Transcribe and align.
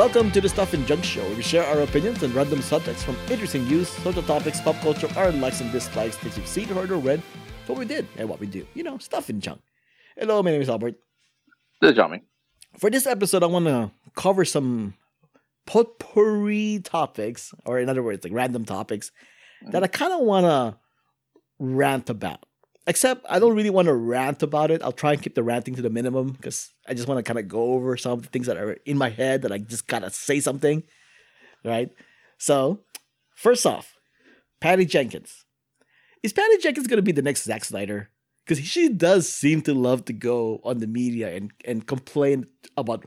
Welcome 0.00 0.30
to 0.30 0.40
the 0.40 0.48
Stuff 0.48 0.72
and 0.72 0.86
Junk 0.86 1.04
Show, 1.04 1.22
where 1.22 1.36
we 1.36 1.42
share 1.42 1.62
our 1.62 1.82
opinions 1.82 2.24
on 2.24 2.32
random 2.32 2.62
subjects 2.62 3.02
from 3.02 3.16
interesting 3.30 3.68
news, 3.68 3.90
social 3.90 4.22
topics, 4.22 4.58
pop 4.58 4.76
culture, 4.76 5.06
our 5.14 5.30
likes 5.30 5.60
and 5.60 5.70
dislikes, 5.70 6.16
things 6.16 6.38
you've 6.38 6.46
seen, 6.46 6.68
heard, 6.68 6.90
or 6.90 6.96
read, 6.96 7.20
what 7.66 7.78
we 7.78 7.84
did, 7.84 8.08
and 8.16 8.26
what 8.26 8.40
we 8.40 8.46
do. 8.46 8.66
You 8.72 8.82
know, 8.82 8.96
stuff 8.96 9.28
and 9.28 9.42
junk. 9.42 9.60
Hello, 10.16 10.42
my 10.42 10.52
name 10.52 10.62
is 10.62 10.70
Albert. 10.70 10.94
This 11.82 11.90
is 11.90 11.98
Jiaming. 11.98 12.22
For 12.78 12.88
this 12.88 13.06
episode, 13.06 13.42
I 13.42 13.46
want 13.48 13.66
to 13.66 13.90
cover 14.16 14.46
some 14.46 14.94
potpourri 15.66 16.80
topics, 16.82 17.52
or 17.66 17.78
in 17.78 17.90
other 17.90 18.02
words, 18.02 18.24
like 18.24 18.32
random 18.32 18.64
topics 18.64 19.12
that 19.66 19.82
I 19.82 19.86
mm-hmm. 19.86 20.02
kind 20.02 20.14
of 20.14 20.20
want 20.20 20.46
to 20.46 20.78
rant 21.58 22.08
about. 22.08 22.46
Except 22.86 23.24
I 23.28 23.38
don't 23.38 23.54
really 23.54 23.70
want 23.70 23.86
to 23.86 23.94
rant 23.94 24.42
about 24.42 24.70
it. 24.70 24.82
I'll 24.82 24.92
try 24.92 25.12
and 25.12 25.22
keep 25.22 25.34
the 25.34 25.42
ranting 25.42 25.74
to 25.74 25.82
the 25.82 25.90
minimum 25.90 26.32
because 26.32 26.70
I 26.88 26.94
just 26.94 27.06
want 27.08 27.18
to 27.18 27.22
kind 27.22 27.38
of 27.38 27.46
go 27.46 27.74
over 27.74 27.96
some 27.96 28.12
of 28.12 28.22
the 28.22 28.28
things 28.28 28.46
that 28.46 28.56
are 28.56 28.72
in 28.86 28.96
my 28.96 29.10
head 29.10 29.42
that 29.42 29.52
I 29.52 29.58
just 29.58 29.86
gotta 29.86 30.10
say 30.10 30.40
something, 30.40 30.82
right? 31.64 31.90
So, 32.38 32.80
first 33.34 33.66
off, 33.66 33.98
Patty 34.60 34.86
Jenkins. 34.86 35.44
Is 36.22 36.32
Patty 36.32 36.56
Jenkins 36.58 36.86
gonna 36.86 37.02
be 37.02 37.12
the 37.12 37.22
next 37.22 37.44
Zack 37.44 37.64
Snyder? 37.64 38.10
Because 38.46 38.64
she 38.64 38.88
does 38.88 39.28
seem 39.28 39.60
to 39.62 39.74
love 39.74 40.06
to 40.06 40.12
go 40.12 40.60
on 40.64 40.78
the 40.78 40.86
media 40.86 41.34
and 41.34 41.52
and 41.66 41.86
complain 41.86 42.46
about 42.78 43.04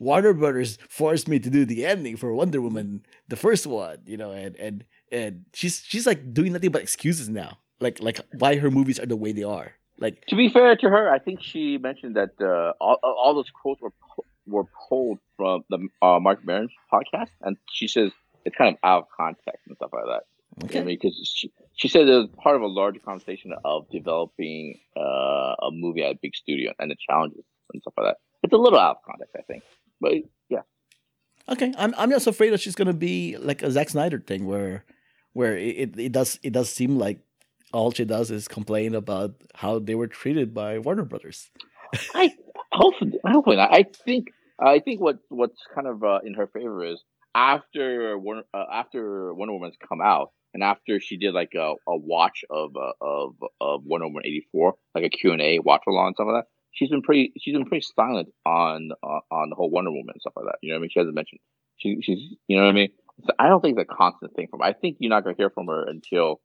Warner 0.00 0.34
Brothers 0.34 0.78
forced 0.88 1.28
me 1.28 1.38
to 1.38 1.48
do 1.48 1.64
the 1.64 1.86
ending 1.86 2.16
for 2.16 2.34
Wonder 2.34 2.60
Woman, 2.60 3.06
the 3.28 3.36
first 3.36 3.68
one, 3.68 3.98
you 4.04 4.16
know, 4.16 4.32
and 4.32 4.56
and 4.56 4.84
and 5.12 5.44
she's 5.54 5.82
she's 5.86 6.08
like 6.08 6.34
doing 6.34 6.52
nothing 6.52 6.72
but 6.72 6.82
excuses 6.82 7.28
now 7.28 7.58
like 7.82 8.00
like 8.00 8.20
why 8.38 8.56
her 8.56 8.70
movies 8.70 8.98
are 8.98 9.06
the 9.06 9.16
way 9.16 9.32
they 9.32 9.44
are. 9.44 9.72
Like 9.98 10.24
to 10.26 10.36
be 10.36 10.48
fair 10.48 10.74
to 10.76 10.88
her, 10.88 11.10
I 11.10 11.18
think 11.18 11.42
she 11.42 11.78
mentioned 11.78 12.16
that 12.16 12.32
uh, 12.40 12.72
all 12.80 12.98
all 13.02 13.34
those 13.34 13.50
quotes 13.50 13.80
were 13.80 13.92
were 14.46 14.64
pulled 14.88 15.18
from 15.36 15.64
the 15.70 15.88
uh, 16.00 16.18
Marc 16.20 16.44
Maron's 16.44 16.72
podcast, 16.92 17.30
and 17.40 17.56
she 17.70 17.86
says 17.86 18.10
it's 18.44 18.56
kind 18.56 18.74
of 18.74 18.78
out 18.82 19.02
of 19.02 19.08
context 19.16 19.66
and 19.66 19.76
stuff 19.76 19.90
like 19.92 20.04
that. 20.06 20.22
Okay. 20.64 20.82
Because 20.82 21.18
she 21.24 21.52
she 21.74 21.88
said 21.88 22.08
it 22.08 22.14
was 22.14 22.28
part 22.42 22.56
of 22.56 22.62
a 22.62 22.66
larger 22.66 23.00
conversation 23.00 23.52
of 23.64 23.88
developing 23.90 24.80
uh, 24.96 25.54
a 25.62 25.70
movie 25.70 26.02
at 26.02 26.12
a 26.12 26.18
big 26.20 26.34
studio 26.34 26.72
and 26.78 26.90
the 26.90 26.96
challenges 27.08 27.44
and 27.72 27.80
stuff 27.82 27.94
like 27.96 28.06
that. 28.08 28.16
It's 28.42 28.52
a 28.52 28.56
little 28.56 28.78
out 28.78 28.96
of 28.96 29.02
context, 29.04 29.34
I 29.38 29.42
think, 29.42 29.62
but 30.00 30.12
yeah. 30.48 30.62
Okay, 31.48 31.72
I'm 31.78 31.94
I'm 31.96 32.10
just 32.10 32.26
afraid 32.26 32.50
that 32.50 32.60
she's 32.60 32.74
gonna 32.74 32.92
be 32.92 33.36
like 33.36 33.62
a 33.62 33.70
Zack 33.70 33.88
Snyder 33.88 34.20
thing 34.20 34.46
where 34.46 34.84
where 35.32 35.56
it, 35.56 35.98
it 35.98 36.12
does 36.12 36.38
it 36.42 36.52
does 36.52 36.70
seem 36.70 36.98
like 36.98 37.20
all 37.72 37.90
she 37.90 38.04
does 38.04 38.30
is 38.30 38.48
complain 38.48 38.94
about 38.94 39.34
how 39.54 39.78
they 39.78 39.94
were 39.94 40.06
treated 40.06 40.54
by 40.54 40.78
Warner 40.78 41.04
Brothers. 41.04 41.50
I 42.14 42.32
hopefully, 42.72 43.12
hopefully 43.26 43.56
not. 43.56 43.72
I 43.72 43.84
think 44.04 44.28
I 44.60 44.78
think 44.78 45.00
what 45.00 45.18
what's 45.28 45.60
kind 45.74 45.86
of 45.86 46.02
uh, 46.02 46.20
in 46.24 46.34
her 46.34 46.46
favor 46.46 46.84
is 46.84 47.02
after 47.34 48.18
Wonder, 48.18 48.44
uh, 48.54 48.64
after 48.72 49.34
Wonder 49.34 49.54
Woman's 49.54 49.76
come 49.88 50.00
out 50.00 50.30
and 50.54 50.62
after 50.62 51.00
she 51.00 51.16
did 51.16 51.34
like 51.34 51.52
a, 51.54 51.74
a 51.88 51.96
watch 51.96 52.44
of 52.50 52.76
uh, 52.76 52.92
of 53.00 53.34
of 53.60 53.82
Wonder 53.84 54.06
Woman 54.06 54.22
eighty 54.24 54.46
four, 54.52 54.74
like 54.94 55.04
a 55.04 55.10
Q 55.10 55.32
and 55.32 55.42
A 55.42 55.58
watch 55.58 55.82
along 55.88 56.08
and 56.08 56.16
stuff 56.16 56.26
like 56.30 56.44
that. 56.44 56.48
She's 56.72 56.90
been 56.90 57.02
pretty 57.02 57.32
she's 57.38 57.54
been 57.54 57.66
pretty 57.66 57.86
silent 57.96 58.28
on 58.46 58.90
uh, 59.02 59.20
on 59.30 59.50
the 59.50 59.56
whole 59.56 59.70
Wonder 59.70 59.90
Woman 59.90 60.10
and 60.14 60.20
stuff 60.20 60.34
like 60.36 60.46
that. 60.46 60.56
You 60.62 60.70
know 60.70 60.76
what 60.76 60.80
I 60.80 60.82
mean? 60.82 60.90
She 60.92 61.00
hasn't 61.00 61.14
mentioned 61.14 61.40
she 61.76 61.98
she's 62.02 62.36
you 62.48 62.56
know 62.56 62.64
what 62.64 62.70
I 62.70 62.74
mean. 62.74 62.88
So 63.24 63.32
I 63.38 63.48
don't 63.48 63.60
think 63.60 63.78
it's 63.78 63.88
a 63.90 63.94
constant 63.94 64.34
thing 64.34 64.48
from. 64.50 64.60
Her. 64.60 64.66
I 64.66 64.72
think 64.72 64.96
you're 65.00 65.10
not 65.10 65.24
gonna 65.24 65.36
hear 65.36 65.50
from 65.50 65.66
her 65.66 65.84
until 65.86 66.40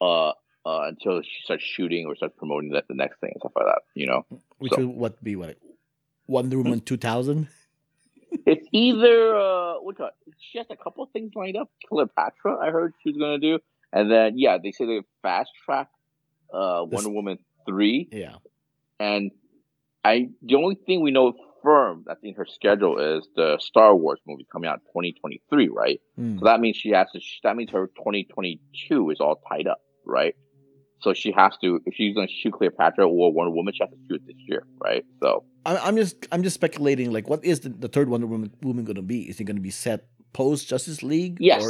uh 0.00 0.32
uh, 0.64 0.82
until 0.82 1.22
she 1.22 1.42
starts 1.44 1.64
shooting 1.64 2.06
or 2.06 2.16
starts 2.16 2.34
promoting 2.38 2.70
that 2.70 2.88
the 2.88 2.94
next 2.94 3.20
thing 3.20 3.30
and 3.34 3.40
stuff 3.40 3.52
like 3.56 3.66
that. 3.66 3.82
You 3.94 4.06
know, 4.06 4.26
which 4.58 4.72
so. 4.72 4.86
would 4.86 4.96
what 4.96 5.24
be 5.24 5.36
what 5.36 5.56
Wonder 6.26 6.58
Woman 6.58 6.80
two 6.80 6.96
thousand. 6.96 7.48
It's 8.46 8.66
either 8.72 9.36
uh, 9.36 9.74
what 9.82 9.96
she 10.38 10.56
has 10.56 10.66
a 10.70 10.76
couple 10.76 11.04
of 11.04 11.10
things 11.10 11.32
lined 11.34 11.56
up. 11.56 11.70
Cleopatra, 11.86 12.56
I 12.58 12.70
heard 12.70 12.94
she's 13.02 13.16
gonna 13.16 13.38
do, 13.38 13.58
and 13.92 14.10
then 14.10 14.38
yeah, 14.38 14.56
they 14.56 14.72
say 14.72 14.86
they 14.86 15.00
fast 15.20 15.50
track 15.66 15.88
uh, 16.52 16.82
Wonder 16.88 17.10
Woman 17.10 17.38
three. 17.66 18.08
Yeah, 18.10 18.36
and 18.98 19.32
I 20.02 20.30
the 20.42 20.54
only 20.54 20.76
thing 20.76 21.02
we 21.02 21.10
know 21.10 21.34
firm 21.62 22.04
that's 22.06 22.22
in 22.22 22.34
her 22.34 22.46
schedule 22.46 22.98
is 22.98 23.28
the 23.36 23.58
Star 23.60 23.94
Wars 23.94 24.18
movie 24.26 24.46
coming 24.50 24.68
out 24.68 24.80
2023, 24.86 25.68
right? 25.68 26.00
Mm. 26.18 26.38
So 26.38 26.44
that 26.44 26.60
means 26.60 26.76
she 26.76 26.90
has 26.90 27.10
to. 27.12 27.20
That 27.44 27.56
means 27.56 27.70
her 27.70 27.86
2022 27.88 29.10
is 29.10 29.20
all 29.20 29.42
tied 29.48 29.66
up, 29.66 29.82
right? 30.04 30.34
So 31.02 31.12
she 31.12 31.32
has 31.32 31.56
to, 31.62 31.80
if 31.84 31.94
she's 31.94 32.14
going 32.14 32.28
to 32.28 32.32
shoot 32.32 32.52
Cleopatra 32.52 33.06
or 33.06 33.32
Wonder 33.32 33.50
Woman, 33.50 33.74
she 33.74 33.82
has 33.82 33.90
to 33.90 33.98
shoot 34.08 34.22
this 34.26 34.36
year, 34.46 34.64
right? 34.78 35.04
So 35.20 35.44
I'm 35.66 35.96
just, 35.96 36.26
I'm 36.30 36.42
just 36.42 36.54
speculating. 36.54 37.12
Like, 37.12 37.28
what 37.28 37.44
is 37.44 37.60
the, 37.60 37.70
the 37.70 37.88
third 37.88 38.08
Wonder 38.08 38.26
Woman, 38.26 38.52
woman 38.62 38.84
going 38.84 38.96
to 38.96 39.02
be? 39.02 39.22
Is 39.28 39.40
it 39.40 39.44
going 39.44 39.56
to 39.56 39.62
be 39.62 39.70
set 39.70 40.06
post 40.32 40.68
Justice 40.68 41.02
League? 41.02 41.38
Yes, 41.40 41.64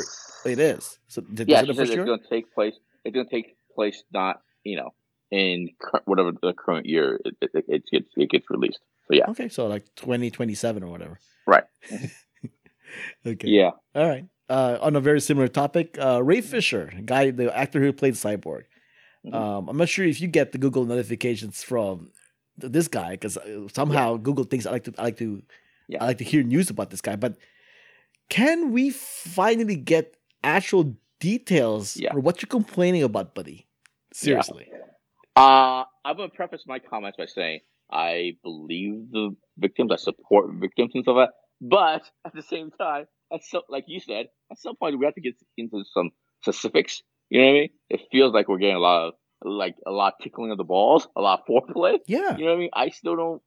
or 0.44 0.50
it 0.50 0.58
is. 0.58 0.98
So 1.08 1.22
th- 1.22 1.48
yeah, 1.48 1.62
it 1.62 1.70
it's 1.70 1.94
going 1.94 2.06
to 2.06 2.18
take 2.28 2.52
place. 2.54 2.74
It's 3.04 3.14
going 3.14 3.26
to 3.26 3.34
take 3.34 3.56
place 3.74 4.04
not, 4.12 4.42
you 4.64 4.76
know, 4.76 4.92
in 5.30 5.70
whatever 6.04 6.32
the 6.40 6.52
current 6.52 6.86
year 6.86 7.18
it, 7.24 7.34
it, 7.40 7.64
it, 7.68 7.82
gets 7.90 8.08
it 8.16 8.30
gets 8.30 8.50
released. 8.50 8.80
So 9.08 9.14
yeah. 9.14 9.30
Okay, 9.30 9.48
so 9.48 9.66
like 9.66 9.86
2027 9.96 10.82
or 10.82 10.88
whatever. 10.88 11.18
Right. 11.46 11.64
okay. 13.26 13.48
Yeah. 13.48 13.70
All 13.94 14.08
right. 14.08 14.26
Uh, 14.48 14.78
on 14.82 14.96
a 14.96 15.00
very 15.00 15.20
similar 15.20 15.48
topic, 15.48 15.96
uh, 15.98 16.22
Ray 16.22 16.42
Fisher, 16.42 16.92
guy, 17.06 17.30
the 17.30 17.56
actor 17.56 17.80
who 17.80 17.92
played 17.92 18.14
Cyborg, 18.14 18.64
Mm-hmm. 19.26 19.34
Um, 19.34 19.68
I'm 19.68 19.76
not 19.76 19.88
sure 19.88 20.04
if 20.04 20.20
you 20.20 20.28
get 20.28 20.52
the 20.52 20.58
Google 20.58 20.84
notifications 20.84 21.62
from 21.62 22.10
this 22.56 22.88
guy 22.88 23.12
because 23.12 23.36
uh, 23.36 23.68
somehow 23.72 24.12
yeah. 24.12 24.20
Google 24.22 24.44
thinks 24.44 24.66
I 24.66 24.72
like 24.72 24.84
to 24.84 24.94
I 24.98 25.02
like 25.04 25.18
to 25.18 25.42
yeah. 25.88 26.02
I 26.02 26.06
like 26.06 26.18
to 26.18 26.24
hear 26.24 26.42
news 26.42 26.70
about 26.70 26.90
this 26.90 27.00
guy. 27.00 27.16
But 27.16 27.36
can 28.28 28.72
we 28.72 28.90
finally 28.90 29.76
get 29.76 30.16
actual 30.42 30.96
details 31.20 31.96
yeah. 31.96 32.14
or 32.14 32.20
what 32.20 32.42
you're 32.42 32.48
complaining 32.48 33.02
about, 33.02 33.34
buddy? 33.34 33.66
Seriously. 34.12 34.68
Uh, 35.36 35.84
I'm 36.04 36.16
gonna 36.16 36.28
preface 36.28 36.64
my 36.66 36.78
comments 36.78 37.16
by 37.16 37.26
saying 37.26 37.60
I 37.90 38.36
believe 38.42 39.10
the 39.10 39.36
victims, 39.58 39.92
I 39.92 39.96
support 39.96 40.50
victims 40.54 40.92
and 40.94 41.04
stuff 41.04 41.16
like 41.16 41.28
that. 41.28 41.34
But 41.60 42.02
at 42.26 42.34
the 42.34 42.42
same 42.42 42.70
time, 42.70 43.06
at 43.32 43.44
some, 43.44 43.62
like 43.68 43.84
you 43.86 44.00
said, 44.00 44.26
at 44.50 44.58
some 44.58 44.76
point 44.76 44.98
we 44.98 45.04
have 45.04 45.14
to 45.14 45.20
get 45.20 45.34
into 45.56 45.84
some 45.92 46.10
specifics 46.42 47.02
you 47.32 47.40
know 47.40 47.46
what 47.46 47.50
I 47.50 47.60
mean? 47.60 47.68
It 47.88 48.00
feels 48.12 48.34
like 48.34 48.46
we're 48.46 48.58
getting 48.58 48.76
a 48.76 48.80
lot 48.80 49.08
of 49.08 49.14
like 49.42 49.76
a 49.86 49.90
lot 49.90 50.12
of 50.18 50.22
tickling 50.22 50.50
of 50.50 50.58
the 50.58 50.64
balls, 50.64 51.08
a 51.16 51.22
lot 51.22 51.40
of 51.40 51.46
foreplay. 51.46 51.98
Yeah. 52.06 52.36
You 52.36 52.44
know 52.44 52.50
what 52.50 52.56
I 52.56 52.60
mean? 52.60 52.70
I 52.74 52.88
still 52.90 53.16
don't. 53.16 53.40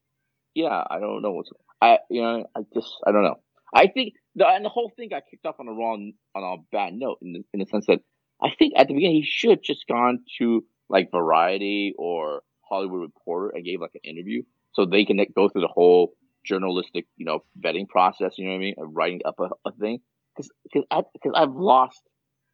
Yeah, 0.55 0.83
I 0.89 0.99
don't 0.99 1.21
know 1.21 1.33
what's. 1.33 1.51
I 1.79 1.99
you 2.09 2.23
know 2.23 2.47
I 2.57 2.61
just 2.73 2.89
I 3.05 3.11
don't 3.11 3.23
know. 3.23 3.35
I 3.75 3.85
think 3.85 4.13
the 4.33 4.47
and 4.47 4.65
the 4.65 4.69
whole 4.69 4.91
thing 4.95 5.09
got 5.09 5.23
kicked 5.29 5.45
off 5.45 5.59
on 5.59 5.67
a 5.67 5.71
wrong 5.71 6.13
on 6.33 6.43
a 6.43 6.63
bad 6.75 6.95
note 6.95 7.19
in 7.21 7.33
the, 7.33 7.43
in 7.53 7.59
the 7.59 7.67
sense 7.67 7.85
that 7.85 7.99
I 8.41 8.49
think 8.57 8.73
at 8.75 8.87
the 8.87 8.95
beginning 8.95 9.17
he 9.17 9.23
should 9.23 9.59
just 9.63 9.85
gone 9.85 10.23
to 10.39 10.65
like 10.89 11.11
Variety 11.11 11.93
or 11.95 12.41
Hollywood 12.67 13.01
Reporter 13.01 13.51
and 13.55 13.63
gave 13.63 13.81
like 13.81 13.93
an 13.93 14.01
interview 14.03 14.41
so 14.73 14.85
they 14.87 15.05
can 15.05 15.23
go 15.35 15.47
through 15.47 15.61
the 15.61 15.67
whole 15.67 16.13
journalistic 16.43 17.05
you 17.17 17.25
know 17.27 17.43
vetting 17.63 17.87
process. 17.87 18.33
You 18.39 18.45
know 18.45 18.53
what 18.53 18.57
I 18.57 18.61
mean? 18.61 18.75
Of 18.79 18.87
writing 18.93 19.21
up 19.25 19.39
a, 19.39 19.49
a 19.63 19.71
thing 19.73 19.99
because 20.35 20.49
because 20.73 21.33
I've 21.35 21.53
lost 21.53 22.01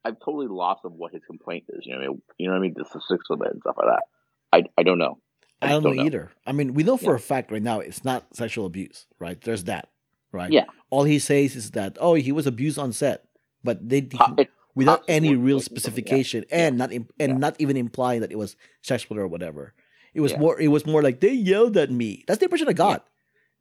I've 0.03 0.19
totally 0.19 0.47
lost 0.47 0.81
of 0.83 0.93
what 0.93 1.11
his 1.11 1.21
complaint 1.25 1.65
is. 1.69 1.85
You 1.85 1.93
know, 1.93 1.99
what 1.99 2.05
I 2.05 2.07
mean, 2.09 2.21
you 2.37 2.47
know 2.47 2.53
what 2.53 2.59
I 2.59 2.61
mean? 2.61 2.75
Just 2.77 2.93
The 2.93 2.99
statistics 3.01 3.29
of 3.29 3.41
it 3.41 3.51
and 3.51 3.61
stuff 3.61 3.75
like 3.77 3.87
that. 3.87 4.03
I 4.51 4.63
I 4.79 4.83
don't 4.83 4.97
know. 4.97 5.19
I, 5.61 5.67
I 5.67 5.69
don't, 5.69 5.83
know, 5.83 5.91
know, 5.91 6.03
either. 6.03 6.31
I 6.45 6.53
mean, 6.53 6.73
we 6.73 6.83
know 6.83 6.97
for 6.97 7.11
yeah. 7.11 7.17
a 7.17 7.19
fact 7.19 7.51
right 7.51 7.61
now 7.61 7.79
it's 7.79 8.03
not 8.03 8.35
sexual 8.35 8.65
abuse, 8.65 9.05
right? 9.19 9.39
There's 9.39 9.65
that, 9.65 9.89
right? 10.31 10.51
Yeah. 10.51 10.65
All 10.89 11.03
he 11.03 11.19
says 11.19 11.55
is 11.55 11.71
that 11.71 11.97
oh 11.99 12.15
he 12.15 12.31
was 12.31 12.47
abused 12.47 12.79
on 12.79 12.93
set, 12.93 13.25
but 13.63 13.87
they 13.87 14.07
uh, 14.19 14.43
without 14.75 15.03
any 15.07 15.35
real 15.35 15.59
specification 15.59 16.45
yeah. 16.49 16.67
and 16.67 16.77
not 16.77 16.91
and 16.91 17.07
yeah. 17.19 17.27
not 17.27 17.55
even 17.59 17.77
implying 17.77 18.21
that 18.21 18.31
it 18.31 18.37
was 18.37 18.55
sexual 18.81 19.19
or 19.19 19.27
whatever. 19.27 19.73
It 20.13 20.21
was 20.21 20.37
more. 20.37 20.59
It 20.59 20.67
was 20.67 20.85
more 20.85 21.01
like 21.01 21.21
they 21.21 21.31
yelled 21.31 21.77
at 21.77 21.89
me. 21.89 22.25
That's 22.27 22.39
the 22.39 22.45
impression 22.45 22.67
I 22.67 22.73
got. 22.73 23.07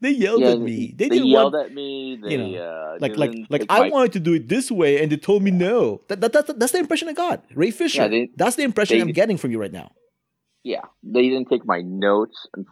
They 0.00 0.10
yelled 0.12 0.40
yeah, 0.40 0.52
at 0.52 0.60
me. 0.60 0.94
They, 0.96 1.08
they 1.10 1.16
yelled 1.16 1.52
want, 1.52 1.66
at 1.66 1.74
me. 1.74 2.18
They, 2.22 2.32
you 2.32 2.38
know, 2.38 2.54
uh, 2.58 2.96
like 3.00 3.16
like 3.18 3.34
like 3.50 3.66
I 3.68 3.90
wanted 3.90 4.14
to 4.14 4.20
do 4.20 4.32
it 4.32 4.48
this 4.48 4.70
way, 4.70 5.02
and 5.02 5.12
they 5.12 5.16
told 5.16 5.42
me 5.42 5.50
no. 5.50 6.00
That, 6.08 6.22
that, 6.22 6.32
that's 6.32 6.52
that's 6.54 6.72
the 6.72 6.78
impression 6.78 7.08
I 7.08 7.12
got. 7.12 7.44
Ray 7.54 7.70
Fisher. 7.70 8.02
Yeah, 8.02 8.08
they, 8.08 8.30
that's 8.34 8.56
the 8.56 8.62
impression 8.62 9.00
I'm 9.00 9.12
getting 9.12 9.36
from 9.36 9.50
you 9.50 9.60
right 9.60 9.72
now. 9.72 9.92
Yeah, 10.62 10.82
they 11.02 11.28
didn't 11.28 11.48
take 11.48 11.66
my 11.66 11.82
notes. 11.82 12.46
And 12.56 12.66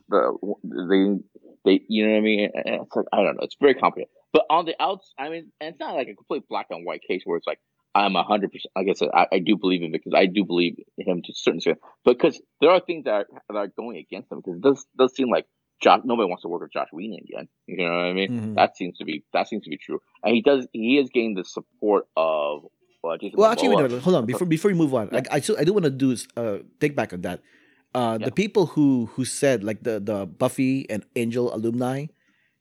they 0.63 1.23
they 1.65 1.85
you 1.89 2.07
know 2.07 2.13
what 2.13 2.19
I 2.19 2.21
mean. 2.21 2.51
It's 2.55 2.97
like 2.97 3.07
I 3.13 3.17
don't 3.17 3.37
know. 3.37 3.43
It's 3.43 3.57
very 3.61 3.75
complicated. 3.75 4.11
But 4.33 4.45
on 4.51 4.65
the 4.65 4.75
outs, 4.81 5.13
I 5.19 5.29
mean, 5.29 5.53
and 5.61 5.71
it's 5.71 5.81
not 5.81 5.95
like 5.95 6.09
a 6.09 6.15
complete 6.15 6.45
black 6.49 6.67
and 6.71 6.87
white 6.87 7.03
case 7.07 7.23
where 7.25 7.37
it's 7.37 7.47
like 7.47 7.61
I'm 7.95 8.17
a 8.17 8.23
hundred 8.23 8.53
percent. 8.53 8.73
Like 8.77 8.89
I 8.89 8.93
said, 8.93 9.09
I, 9.13 9.27
I, 9.33 9.39
do 9.39 9.57
believe 9.57 9.83
him 9.83 9.91
because 9.91 10.13
I 10.15 10.27
do 10.27 10.45
believe 10.45 10.77
him 10.99 11.23
to 11.23 11.33
a 11.33 11.35
certain 11.35 11.59
extent. 11.59 11.79
Because 12.05 12.41
there 12.61 12.71
are 12.71 12.81
things 12.81 13.05
that 13.05 13.13
are, 13.13 13.27
that 13.49 13.57
are 13.57 13.69
going 13.69 13.97
against 13.97 14.31
him. 14.31 14.39
Because 14.39 14.57
it 14.57 14.63
does 14.63 14.87
does 14.99 15.15
seem 15.15 15.31
like 15.31 15.47
Josh, 15.81 16.01
nobody 16.05 16.29
wants 16.29 16.43
to 16.43 16.49
work 16.49 16.63
with 16.63 16.73
Josh 16.73 16.89
Whedon 16.93 17.19
again. 17.23 17.49
You 17.67 17.77
know 17.79 17.85
what 17.85 18.05
I 18.05 18.13
mean? 18.13 18.31
Mm-hmm. 18.31 18.55
That 18.55 18.77
seems 18.77 18.99
to 18.99 19.05
be 19.05 19.25
that 19.33 19.49
seems 19.49 19.65
to 19.65 19.71
be 19.71 19.77
true, 19.77 20.01
and 20.25 20.35
he 20.35 20.43
does. 20.43 20.67
He 20.73 20.97
has 20.97 21.09
gained 21.11 21.37
the 21.37 21.45
support 21.45 22.09
of. 22.17 22.65
Uh, 23.05 23.17
well, 23.35 23.51
actually, 23.51 23.69
wait, 23.75 24.03
hold 24.03 24.17
on. 24.17 24.27
Before 24.27 24.47
before 24.47 24.71
you 24.71 24.77
move 24.77 24.93
on, 24.93 25.09
yeah. 25.13 25.21
I, 25.31 25.37
I, 25.37 25.41
still, 25.41 25.57
I 25.59 25.65
do 25.65 25.73
want 25.73 25.85
to 25.85 25.91
do 25.91 26.17
uh, 26.37 26.59
take 26.81 26.97
back 26.97 27.13
on 27.13 27.23
that. 27.23 27.41
Uh, 27.95 28.19
yeah. 28.21 28.27
The 28.27 28.33
people 28.33 28.67
who 28.67 29.09
who 29.15 29.25
said 29.25 29.63
like 29.63 29.85
the 29.85 30.01
the 30.01 30.27
Buffy 30.27 30.85
and 30.91 31.07
Angel 31.17 31.55
alumni, 31.55 32.07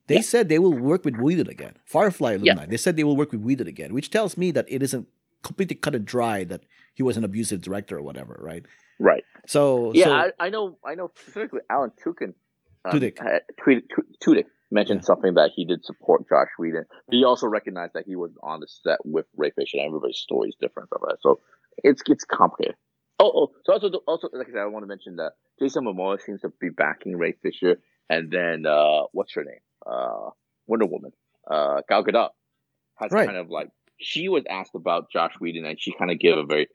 They 0.06 0.16
Yeah. 0.16 0.20
said 0.22 0.48
they 0.48 0.58
will 0.58 0.72
work 0.72 1.04
with 1.04 1.16
Whedon 1.16 1.48
again. 1.48 1.74
Firefly 1.84 2.32
alumni. 2.34 2.66
They 2.66 2.78
said 2.78 2.96
they 2.96 3.04
will 3.04 3.16
work 3.16 3.32
with 3.32 3.42
Whedon 3.42 3.66
again, 3.66 3.92
which 3.92 4.10
tells 4.10 4.38
me 4.38 4.50
that 4.52 4.64
it 4.68 4.82
isn't 4.82 5.06
completely 5.42 5.76
cut 5.76 5.94
and 5.94 6.06
dry 6.06 6.44
that 6.44 6.62
he 6.94 7.02
was 7.02 7.16
an 7.16 7.24
abusive 7.24 7.60
director 7.60 7.98
or 7.98 8.02
whatever, 8.02 8.38
right? 8.40 8.64
Right. 8.98 9.24
So 9.46 9.92
Yeah, 9.94 10.04
so, 10.04 10.12
I, 10.14 10.46
I 10.46 10.48
know. 10.50 10.78
I 10.84 10.94
know 10.94 11.10
specifically 11.14 11.60
Alan 11.68 11.92
Tudyk. 12.02 12.32
Um, 12.84 12.92
Tudyk. 12.92 13.18
had- 13.18 13.42
tweeted, 13.60 13.82
Tu- 13.94 14.06
Tudyk 14.34 14.44
mentioned 14.70 15.00
Yeah. 15.00 15.04
something 15.06 15.34
that 15.34 15.50
he 15.54 15.64
did 15.64 15.84
support 15.84 16.28
Josh 16.28 16.48
Whedon. 16.58 16.84
But 17.06 17.14
he 17.14 17.24
also 17.24 17.46
recognized 17.46 17.94
that 17.94 18.04
he 18.06 18.16
was 18.16 18.30
on 18.42 18.60
the 18.60 18.68
set 18.68 18.98
with 19.04 19.26
Ray 19.36 19.50
Fisher, 19.50 19.78
and 19.78 19.86
everybody's 19.86 20.18
story 20.18 20.48
is 20.50 20.56
different 20.60 20.88
of 20.92 21.00
that. 21.02 21.18
So 21.20 21.40
it's 21.84 22.02
it's 22.08 22.24
complicated. 22.24 22.76
Oh, 23.20 23.32
oh, 23.34 23.52
so 23.64 23.72
also 23.72 23.88
also 24.06 24.28
like 24.32 24.48
I 24.48 24.52
said, 24.52 24.60
I 24.60 24.66
want 24.66 24.84
to 24.84 24.86
mention 24.88 25.16
that 25.16 25.32
Jason 25.58 25.84
Momoa 25.84 26.20
seems 26.20 26.42
to 26.42 26.50
be 26.60 26.68
backing 26.70 27.16
Ray 27.16 27.32
Fisher, 27.42 27.80
and 28.08 28.30
then 28.30 28.64
uh, 28.66 29.02
what's 29.12 29.34
her 29.34 29.44
name? 29.44 29.60
Uh, 29.86 30.30
Wonder 30.66 30.86
Woman. 30.86 31.12
Uh, 31.50 31.80
Gal 31.88 32.04
Gadot 32.04 32.30
has 32.96 33.10
Right. 33.10 33.26
kind 33.26 33.38
of 33.38 33.48
like 33.50 33.70
she 33.98 34.28
was 34.28 34.44
asked 34.48 34.74
about 34.74 35.10
Josh 35.10 35.32
Whedon, 35.40 35.64
and 35.64 35.80
she 35.80 35.92
kind 35.92 36.10
of 36.10 36.18
gave 36.18 36.36
a 36.36 36.44
very 36.44 36.68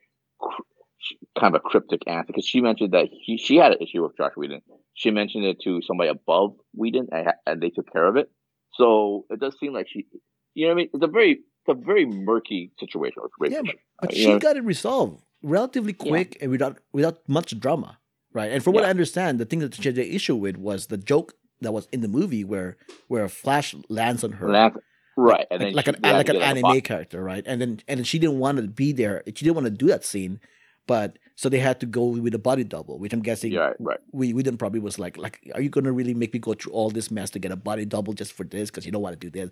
kind 1.39 1.55
of 1.55 1.61
a 1.65 1.69
cryptic 1.69 2.01
answer 2.07 2.27
because 2.27 2.45
she 2.45 2.59
mentioned 2.61 2.91
that 2.93 3.07
he, 3.11 3.37
she 3.37 3.57
had 3.57 3.71
an 3.73 3.77
issue 3.81 4.01
with 4.03 4.17
Josh 4.17 4.33
Whedon. 4.35 4.61
She 4.95 5.11
mentioned 5.11 5.45
it 5.45 5.57
to 5.63 5.81
somebody 5.87 6.09
above 6.09 6.55
Whedon, 6.73 7.07
and, 7.11 7.25
ha- 7.27 7.33
and 7.45 7.61
they 7.61 7.69
took 7.69 7.91
care 7.91 8.05
of 8.05 8.15
it. 8.15 8.29
So 8.75 9.25
it 9.29 9.39
does 9.39 9.55
seem 9.59 9.73
like 9.73 9.87
she, 9.89 10.05
you 10.53 10.65
know, 10.67 10.69
what 10.69 10.73
I 10.73 10.75
mean, 10.77 10.89
it's 10.93 11.03
a 11.03 11.07
very 11.07 11.31
it's 11.65 11.69
a 11.69 11.73
very 11.85 12.05
murky 12.05 12.71
situation 12.79 13.21
with 13.39 13.51
Yeah, 13.51 13.61
Fisher. 13.61 13.77
but 14.01 14.11
Uh, 14.11 14.15
she 14.15 14.27
know, 14.33 14.39
got 14.39 14.57
it 14.57 14.63
resolved 14.63 15.23
relatively 15.41 15.95
Yeah. 15.99 16.09
quick 16.09 16.37
and 16.41 16.51
without 16.51 16.77
without 16.91 17.19
much 17.27 17.57
drama, 17.59 17.99
right? 18.33 18.51
And 18.51 18.63
from 18.63 18.73
what 18.73 18.83
I 18.85 18.89
understand, 18.89 19.39
the 19.39 19.45
thing 19.45 19.59
that 19.59 19.75
she 19.75 19.83
had 19.83 19.95
the 19.95 20.13
issue 20.15 20.35
with 20.35 20.57
was 20.57 20.87
the 20.87 20.97
joke 20.97 21.33
that 21.61 21.71
was 21.73 21.87
in 21.91 22.01
the 22.01 22.07
movie 22.07 22.43
where 22.43 22.77
where 23.07 23.27
Flash 23.29 23.73
lands 23.89 24.23
on 24.23 24.33
her. 24.33 24.49
Lance- 24.49 24.77
right, 25.15 25.47
and 25.51 25.59
like, 25.61 25.67
then 25.67 25.73
like 25.75 25.85
she- 25.85 25.89
an 25.93 26.01
they 26.01 26.07
had 26.09 26.17
like 26.17 26.29
an 26.29 26.41
anime 26.41 26.81
character, 26.81 27.23
right? 27.23 27.43
And 27.47 27.61
then 27.61 27.79
and 27.87 27.99
then 27.99 28.03
she 28.05 28.19
didn't 28.19 28.39
want 28.39 28.57
to 28.57 28.67
be 28.67 28.91
there. 28.91 29.23
She 29.27 29.45
didn't 29.45 29.55
want 29.55 29.65
to 29.67 29.71
do 29.71 29.87
that 29.87 30.03
scene, 30.03 30.39
but 30.87 31.17
so 31.35 31.49
they 31.49 31.59
had 31.59 31.79
to 31.79 31.85
go 31.85 32.05
with 32.05 32.33
a 32.35 32.39
body 32.39 32.63
double, 32.63 32.99
which 32.99 33.13
I'm 33.13 33.21
guessing 33.21 33.51
Yeah, 33.51 33.73
right, 33.79 33.99
we 34.11 34.33
we 34.33 34.43
didn't 34.43 34.59
probably 34.59 34.79
was 34.79 34.99
like 34.99 35.17
like 35.17 35.39
are 35.55 35.61
you 35.61 35.69
gonna 35.69 35.91
really 35.91 36.13
make 36.13 36.33
me 36.33 36.39
go 36.39 36.53
through 36.53 36.73
all 36.73 36.89
this 36.89 37.09
mess 37.11 37.29
to 37.31 37.39
get 37.39 37.51
a 37.51 37.55
body 37.55 37.85
double 37.85 38.13
just 38.13 38.33
for 38.33 38.43
this 38.43 38.69
because 38.69 38.85
you 38.85 38.91
don't 38.91 39.01
want 39.01 39.19
to 39.19 39.19
do 39.19 39.31
this? 39.31 39.49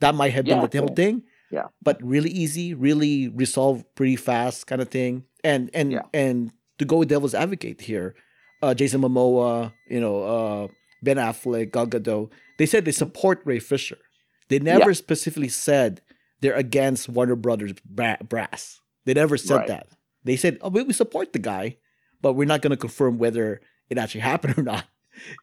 That 0.00 0.14
might 0.14 0.32
have 0.32 0.44
been 0.44 0.60
the 0.60 0.78
whole 0.78 0.94
thing. 0.94 1.22
Yeah. 1.50 1.66
But 1.82 2.02
really 2.02 2.30
easy, 2.30 2.74
really 2.74 3.28
resolved 3.28 3.84
pretty 3.94 4.16
fast 4.16 4.66
kind 4.66 4.80
of 4.82 4.88
thing. 4.88 5.24
And 5.44 5.70
and 5.74 5.92
Yeah. 5.92 6.02
and 6.12 6.50
to 6.78 6.84
go 6.84 6.96
with 6.96 7.08
devil's 7.08 7.34
advocate 7.34 7.82
here, 7.82 8.14
uh, 8.62 8.74
Jason 8.74 9.02
Momoa, 9.02 9.72
you 9.88 10.00
know, 10.00 10.22
uh, 10.22 10.68
Ben 11.02 11.18
Affleck, 11.18 11.72
Gal 11.72 11.86
Gadot, 11.86 12.30
they 12.58 12.66
said 12.66 12.84
they 12.84 12.92
support 12.92 13.42
Ray 13.44 13.58
Fisher. 13.60 13.98
They 14.48 14.58
never 14.58 14.92
specifically 14.94 15.48
said 15.48 16.00
they're 16.40 16.54
against 16.54 17.08
Warner 17.08 17.36
Brothers 17.36 17.72
brass. 17.84 18.80
They 19.04 19.14
never 19.14 19.36
said 19.36 19.56
Right. 19.56 19.68
that. 19.68 19.86
They 20.24 20.36
said, 20.36 20.58
"Oh, 20.62 20.68
we, 20.70 20.82
we 20.82 20.92
support 20.92 21.32
the 21.32 21.38
guy, 21.38 21.78
but 22.20 22.34
we're 22.34 22.46
not 22.46 22.62
going 22.62 22.70
to 22.70 22.76
confirm 22.76 23.18
whether 23.18 23.60
it 23.90 23.98
actually 23.98 24.20
happened 24.32 24.58
or 24.58 24.62
not." 24.62 24.84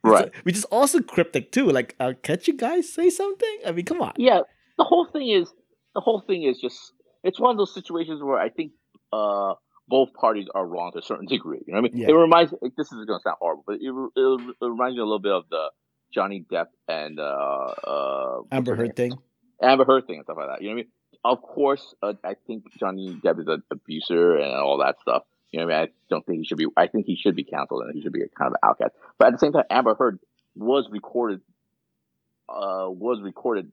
Right. 0.03 0.25
So- 0.33 0.41
which 0.43 0.55
is 0.57 0.65
also 0.65 1.01
cryptic 1.01 1.51
too. 1.51 1.69
Like, 1.69 1.95
uh, 1.99 2.13
can't 2.23 2.45
you 2.47 2.55
guys 2.57 2.91
say 2.91 3.09
something? 3.09 3.57
I 3.65 3.71
mean, 3.71 3.85
come 3.85 4.01
on. 4.01 4.13
Yeah, 4.17 4.41
the 4.77 4.83
whole 4.83 5.05
thing 5.05 5.29
is 5.29 5.47
the 5.95 6.01
whole 6.01 6.21
thing 6.25 6.43
is 6.43 6.59
just 6.59 6.93
it's 7.23 7.39
one 7.39 7.51
of 7.51 7.57
those 7.57 7.73
situations 7.73 8.21
where 8.23 8.39
I 8.39 8.49
think 8.49 8.71
uh, 9.13 9.53
both 9.87 10.13
parties 10.13 10.47
are 10.55 10.65
wrong 10.65 10.91
to 10.93 10.99
a 10.99 11.01
certain 11.01 11.27
degree. 11.27 11.59
You 11.67 11.73
know 11.73 11.81
what 11.81 11.91
I 11.91 11.93
mean? 11.93 12.01
Yeah. 12.03 12.09
It 12.09 12.13
reminds 12.13 12.51
this 12.51 12.91
is 12.91 13.05
going 13.05 13.19
to 13.19 13.23
sound 13.23 13.37
horrible, 13.39 13.63
but 13.67 13.75
it, 13.75 13.81
it, 14.15 14.55
it 14.61 14.65
reminds 14.65 14.95
me 14.95 15.01
a 15.01 15.05
little 15.05 15.19
bit 15.19 15.31
of 15.33 15.43
the 15.49 15.69
Johnny 16.13 16.45
Depp 16.51 16.67
and 16.87 17.19
uh, 17.19 17.23
uh, 17.23 18.35
what's 18.37 18.47
Amber 18.51 18.75
Heard 18.75 18.97
name? 18.97 19.11
thing. 19.11 19.13
Amber 19.61 19.85
Heard 19.85 20.07
thing 20.07 20.15
and 20.17 20.25
stuff 20.25 20.37
like 20.37 20.47
that. 20.47 20.61
You 20.61 20.69
know 20.69 20.75
what 20.75 20.79
I 20.79 20.83
mean? 20.83 20.91
Of 21.23 21.41
course, 21.41 21.93
uh, 22.01 22.13
I 22.23 22.35
think 22.47 22.63
Johnny 22.79 23.19
Depp 23.23 23.39
is 23.41 23.47
an 23.47 23.63
abuser 23.71 24.37
and 24.37 24.53
all 24.53 24.77
that 24.79 24.99
stuff. 25.01 25.23
You 25.51 25.59
know 25.59 25.65
what 25.65 25.73
I 25.75 25.79
mean? 25.81 25.87
I 25.89 25.93
don't 26.09 26.25
think 26.25 26.39
he 26.39 26.45
should 26.45 26.57
be. 26.57 26.67
I 26.77 26.87
think 26.87 27.05
he 27.05 27.15
should 27.15 27.35
be 27.35 27.43
canceled 27.43 27.83
and 27.83 27.93
he 27.93 28.01
should 28.01 28.13
be 28.13 28.21
a 28.21 28.27
kind 28.29 28.53
of 28.53 28.57
outcast. 28.63 28.93
But 29.17 29.27
at 29.27 29.33
the 29.33 29.39
same 29.39 29.51
time, 29.51 29.65
Amber 29.69 29.95
Heard 29.95 30.19
was 30.55 30.87
recorded, 30.91 31.41
uh, 32.47 32.87
was 32.87 33.19
recorded, 33.21 33.71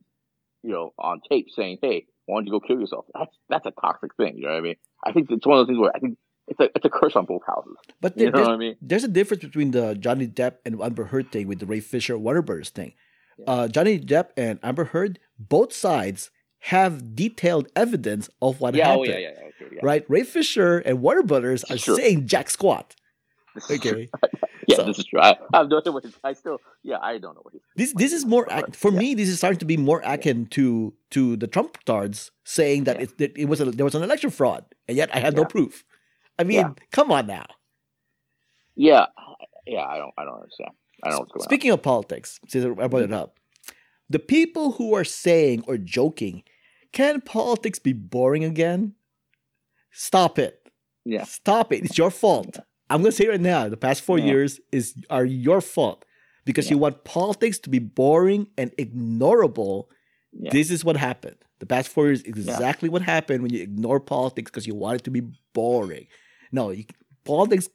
you 0.63 0.71
know, 0.71 0.93
on 0.97 1.21
tape 1.29 1.47
saying, 1.55 1.77
"Hey, 1.81 2.07
why 2.25 2.37
don't 2.37 2.47
you 2.47 2.51
go 2.51 2.59
kill 2.59 2.79
yourself?" 2.79 3.05
That's 3.13 3.35
that's 3.47 3.65
a 3.65 3.71
toxic 3.71 4.15
thing. 4.15 4.37
You 4.37 4.43
know 4.43 4.49
what 4.49 4.57
I 4.57 4.61
mean? 4.61 4.75
I 5.05 5.11
think 5.13 5.29
it's 5.31 5.45
one 5.45 5.59
of 5.59 5.61
those 5.61 5.71
things 5.71 5.79
where 5.79 5.91
I 5.95 5.99
think 5.99 6.17
it's 6.47 6.59
a 6.59 6.69
it's 6.75 6.85
a 6.85 6.89
curse 6.89 7.15
on 7.15 7.25
both 7.25 7.43
houses. 7.45 7.77
But 8.01 8.17
You 8.17 8.25
know 8.25 8.31
there's, 8.31 8.47
what 8.47 8.53
I 8.53 8.57
mean? 8.57 8.75
there's 8.81 9.03
a 9.03 9.09
difference 9.09 9.43
between 9.43 9.71
the 9.71 9.95
Johnny 9.95 10.27
Depp 10.27 10.55
and 10.65 10.81
Amber 10.81 11.05
Heard 11.05 11.31
thing 11.31 11.47
with 11.47 11.59
the 11.59 11.65
Ray 11.65 11.79
Fisher 11.79 12.17
Brothers 12.17 12.69
thing. 12.71 12.93
Yeah. 13.37 13.45
Uh, 13.45 13.67
Johnny 13.67 13.99
Depp 13.99 14.29
and 14.35 14.59
Amber 14.63 14.85
Heard, 14.85 15.19
both 15.37 15.73
sides 15.73 16.31
have 16.59 17.15
detailed 17.15 17.67
evidence 17.75 18.29
of 18.41 18.59
what 18.59 18.75
Yeah, 18.75 18.87
happened. 18.87 18.99
oh 19.01 19.03
yeah, 19.11 19.17
yeah, 19.17 19.29
yeah, 19.29 19.65
okay, 19.65 19.75
yeah. 19.75 19.79
Right? 19.83 20.05
Ray 20.09 20.23
Fisher 20.23 20.79
and 20.79 21.01
Warner 21.01 21.23
Brothers 21.23 21.63
are 21.65 21.77
true. 21.77 21.95
saying 21.95 22.27
jack 22.27 22.49
squat. 22.49 22.95
This. 23.55 23.71
Okay. 23.71 24.09
Yeah, 24.67 24.75
So- 24.77 24.83
this 24.83 24.99
is 24.99 25.05
true. 25.05 25.21
I, 25.21 25.37
I 25.53 25.63
no 25.63 25.77
idea 25.77 25.93
what 25.93 26.03
I 26.25 26.33
still, 26.33 26.59
yeah, 26.83 26.97
I 27.01 27.19
don't 27.19 27.35
know 27.35 27.41
what 27.41 27.53
he's. 27.53 27.61
This 27.77 27.93
this 27.93 28.11
is 28.11 28.25
more 28.25 28.45
for 28.73 28.91
Yeah. 28.91 28.99
me. 28.99 29.15
This 29.15 29.29
is 29.29 29.37
starting 29.37 29.59
to 29.59 29.65
be 29.65 29.77
more 29.77 30.01
akin 30.03 30.45
to 30.47 30.93
to 31.11 31.37
the 31.37 31.47
Trump 31.47 31.77
tards 31.85 32.31
saying 32.43 32.83
that 32.83 32.97
Yeah. 32.99 33.07
it, 33.17 33.31
it 33.37 33.45
was 33.45 33.61
a, 33.61 33.65
there 33.71 33.85
was 33.85 33.95
an 33.95 34.03
election 34.03 34.29
fraud, 34.29 34.65
and 34.89 34.97
yet 34.97 35.09
I 35.15 35.19
had 35.19 35.37
no 35.37 35.45
proof. 35.45 35.85
I 36.37 36.43
mean, 36.43 36.57
Yeah. 36.59 36.73
come 36.91 37.13
on 37.13 37.27
now. 37.27 37.45
Yeah, 38.75 39.05
yeah, 39.65 39.85
I 39.85 39.97
don't, 39.97 40.13
I 40.17 40.25
don't 40.25 40.35
understand. 40.35 40.71
I 41.03 41.09
don't 41.11 41.29
know 41.33 41.41
Speaking 41.43 41.71
of 41.71 41.81
politics, 41.81 42.39
since 42.47 42.65
I 42.65 42.87
brought 42.87 43.03
it 43.03 43.13
up, 43.13 43.39
the 44.09 44.19
people 44.19 44.71
who 44.73 44.93
are 44.95 45.03
saying 45.03 45.63
or 45.67 45.77
joking, 45.77 46.43
can 46.93 47.21
politics 47.21 47.79
be 47.79 47.93
boring 47.93 48.43
again? 48.43 48.93
Stop 49.91 50.37
it. 50.39 50.61
Yeah, 51.05 51.23
Stop 51.23 51.71
it. 51.73 51.85
It's 51.85 51.97
your 51.97 52.11
fault. 52.11 52.59
I'm 52.89 53.01
gonna 53.01 53.11
say 53.11 53.27
right 53.27 53.39
now. 53.41 53.67
The 53.69 53.77
past 53.77 54.01
four 54.01 54.19
Yeah. 54.19 54.25
years 54.25 54.59
is 54.71 54.93
are 55.09 55.25
your 55.25 55.61
fault 55.61 56.05
because 56.45 56.65
Yeah. 56.67 56.71
you 56.73 56.77
want 56.79 57.03
politics 57.03 57.59
to 57.59 57.69
be 57.69 57.79
boring 57.79 58.47
and 58.57 58.71
ignorable. 58.77 59.87
Yeah. 60.33 60.51
This 60.51 60.69
is 60.71 60.83
what 60.85 60.97
happened. 60.97 61.37
The 61.59 61.65
past 61.65 61.89
four 61.89 62.05
years 62.07 62.21
is 62.21 62.37
exactly 62.47 62.87
what 62.89 63.01
happened 63.01 63.41
when 63.41 63.51
you 63.53 63.61
ignore 63.61 63.99
politics 63.99 64.51
because 64.51 64.67
you 64.67 64.75
want 64.75 65.01
it 65.01 65.03
to 65.05 65.11
be 65.11 65.23
boring. 65.53 66.07
No, 66.51 66.69
you, 66.71 66.85
politics 67.23 67.67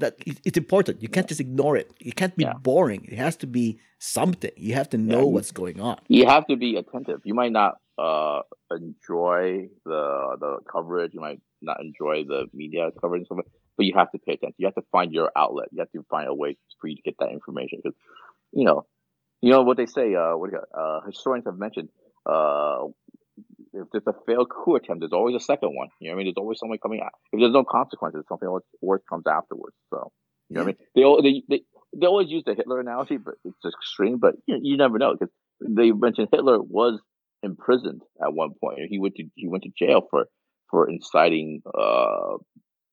that 0.00 0.16
it's 0.44 0.58
important. 0.58 1.02
You 1.02 1.08
can't 1.08 1.28
just 1.28 1.40
ignore 1.40 1.76
it. 1.76 1.92
It 2.00 2.16
can't 2.16 2.36
be 2.36 2.44
Yeah. 2.44 2.54
boring. 2.54 3.04
It 3.04 3.18
has 3.18 3.36
to 3.38 3.46
be 3.46 3.78
something. 3.98 4.50
You 4.56 4.74
have 4.74 4.88
to 4.90 4.98
know 4.98 5.20
you- 5.22 5.26
what's 5.34 5.52
going 5.52 5.80
on. 5.80 5.98
you 6.08 6.26
have 6.26 6.46
to 6.48 6.56
be 6.56 6.76
attentive. 6.76 7.20
You 7.24 7.34
might 7.34 7.52
not 7.52 7.72
uh 7.98 8.42
enjoy 8.70 9.68
the 9.84 10.36
the 10.40 10.58
coverage. 10.70 11.12
You 11.14 11.20
might 11.20 11.40
not 11.62 11.80
enjoy 11.80 12.24
the 12.24 12.46
media 12.52 12.90
coverage 13.00 13.20
and 13.20 13.26
stuff, 13.26 13.46
but 13.76 13.86
you 13.86 13.94
have 13.94 14.10
to 14.12 14.18
pay 14.18 14.32
attention. 14.34 14.54
You 14.58 14.66
have 14.66 14.74
to 14.74 14.86
find 14.92 15.12
your 15.12 15.30
outlet. 15.36 15.68
You 15.72 15.78
have 15.80 15.92
to 15.92 16.02
find 16.10 16.28
a 16.28 16.34
way 16.34 16.56
for 16.78 16.88
you 16.88 16.96
to 16.96 17.02
get 17.02 17.16
that 17.20 17.30
information 17.32 17.80
because, 17.82 17.96
you 18.52 18.64
know, 18.64 18.84
you 19.40 19.50
know 19.50 19.62
what 19.62 19.76
they 19.78 19.86
say. 19.86 20.14
Uh, 20.14 20.36
what 20.36 20.50
do 20.50 20.56
you 20.56 20.60
got? 20.62 20.68
Uh, 20.80 21.00
historians 21.06 21.46
have 21.46 21.58
mentioned. 21.58 21.88
Uh, 22.26 22.86
if 23.76 23.88
there's 23.92 24.06
a 24.06 24.14
failed 24.26 24.48
coup 24.50 24.76
attempt, 24.76 25.00
there's 25.00 25.12
always 25.12 25.36
a 25.36 25.40
second 25.40 25.70
one. 25.74 25.88
You 26.00 26.08
know 26.08 26.14
what 26.14 26.22
I 26.22 26.24
mean? 26.24 26.26
There's 26.34 26.42
always 26.42 26.58
something 26.58 26.78
coming 26.82 27.00
out. 27.00 27.12
If 27.32 27.40
there's 27.40 27.52
no 27.52 27.64
consequences, 27.64 28.24
something 28.28 28.48
else 28.48 28.64
worse 28.80 29.02
comes 29.08 29.24
afterwards. 29.26 29.76
So, 29.90 30.12
you 30.48 30.56
know 30.56 30.64
what 30.64 30.76
I 30.96 31.02
mean? 31.02 31.22
They, 31.22 31.30
they, 31.30 31.42
they, 31.58 31.62
they 32.00 32.06
always 32.06 32.30
use 32.30 32.44
the 32.46 32.54
Hitler 32.54 32.80
analogy, 32.80 33.16
but 33.16 33.34
it's 33.44 33.64
extreme. 33.64 34.18
But 34.18 34.34
you, 34.46 34.58
you 34.62 34.76
never 34.76 34.98
know 34.98 35.12
because 35.14 35.32
they 35.60 35.90
mentioned 35.92 36.28
Hitler 36.32 36.60
was 36.60 37.00
imprisoned 37.42 38.02
at 38.22 38.32
one 38.34 38.50
point. 38.60 38.80
He 38.88 38.98
went 38.98 39.14
to 39.16 39.24
he 39.34 39.48
went 39.48 39.64
to 39.64 39.70
jail 39.78 40.02
for 40.10 40.26
for 40.70 40.88
inciting 40.88 41.62
uh 41.78 42.36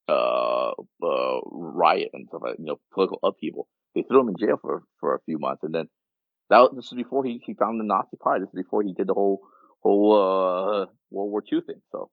uh, 0.10 0.72
uh 1.04 1.40
riot 1.52 2.10
and 2.14 2.28
stuff 2.28 2.42
like 2.44 2.56
you 2.60 2.66
know 2.66 2.78
political 2.94 3.20
upheaval. 3.24 3.68
They 3.96 4.04
threw 4.04 4.22
him 4.22 4.30
in 4.30 4.36
jail 4.40 4.58
for 4.62 4.84
for 5.00 5.16
a 5.16 5.20
few 5.26 5.40
months, 5.40 5.64
and 5.64 5.74
then 5.74 5.88
that 6.50 6.60
was- 6.60 6.74
this 6.76 6.86
is 6.86 6.94
before 6.96 7.24
he, 7.24 7.42
he 7.46 7.54
found 7.54 7.80
the 7.80 7.86
Nazi 7.86 8.18
Party. 8.18 8.42
This 8.42 8.50
is 8.50 8.64
before 8.64 8.84
he 8.84 8.94
did 8.94 9.08
the 9.08 9.14
whole 9.14 9.42
whole 9.84 10.14
uh 10.14 10.86
World 11.12 11.32
War 11.32 11.44
II 11.52 11.62
thing. 11.62 11.82
So 11.92 12.10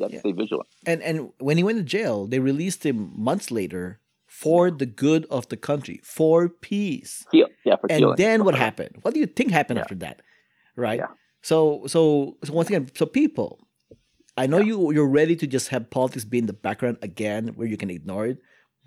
have 0.00 0.12
Yeah. 0.12 0.20
stay 0.20 0.32
vigilant. 0.32 0.68
And 0.86 1.02
and 1.02 1.32
when 1.40 1.56
he 1.56 1.64
went 1.64 1.78
to 1.78 1.84
jail, 1.84 2.26
they 2.26 2.38
released 2.38 2.84
him 2.84 3.12
months 3.16 3.50
later 3.50 4.00
for 4.26 4.70
the 4.70 4.86
good 4.86 5.24
of 5.30 5.48
the 5.48 5.56
country, 5.56 6.00
for 6.04 6.48
peace. 6.48 7.24
Heal, 7.32 7.48
yeah, 7.64 7.76
for 7.76 7.88
and 7.90 8.00
healing. 8.00 8.16
then 8.16 8.44
what 8.44 8.54
happened? 8.66 8.98
What 9.02 9.14
do 9.14 9.20
you 9.20 9.26
think 9.26 9.50
happened 9.50 9.78
Yeah. 9.78 9.82
after 9.84 9.94
that? 9.96 10.22
Right. 10.76 11.00
Yeah. 11.00 11.12
So 11.42 11.86
so 11.86 12.36
so 12.44 12.52
once 12.52 12.68
again, 12.68 12.88
so 12.94 13.06
people, 13.06 13.66
I 14.36 14.46
know 14.46 14.58
you 14.58 14.92
you're 14.92 15.08
ready 15.08 15.36
to 15.36 15.46
just 15.46 15.68
have 15.68 15.88
politics 15.90 16.24
be 16.24 16.38
in 16.38 16.46
the 16.46 16.52
background 16.52 16.98
again, 17.02 17.48
where 17.56 17.66
you 17.66 17.76
can 17.76 17.90
ignore 17.90 18.26
it. 18.26 18.38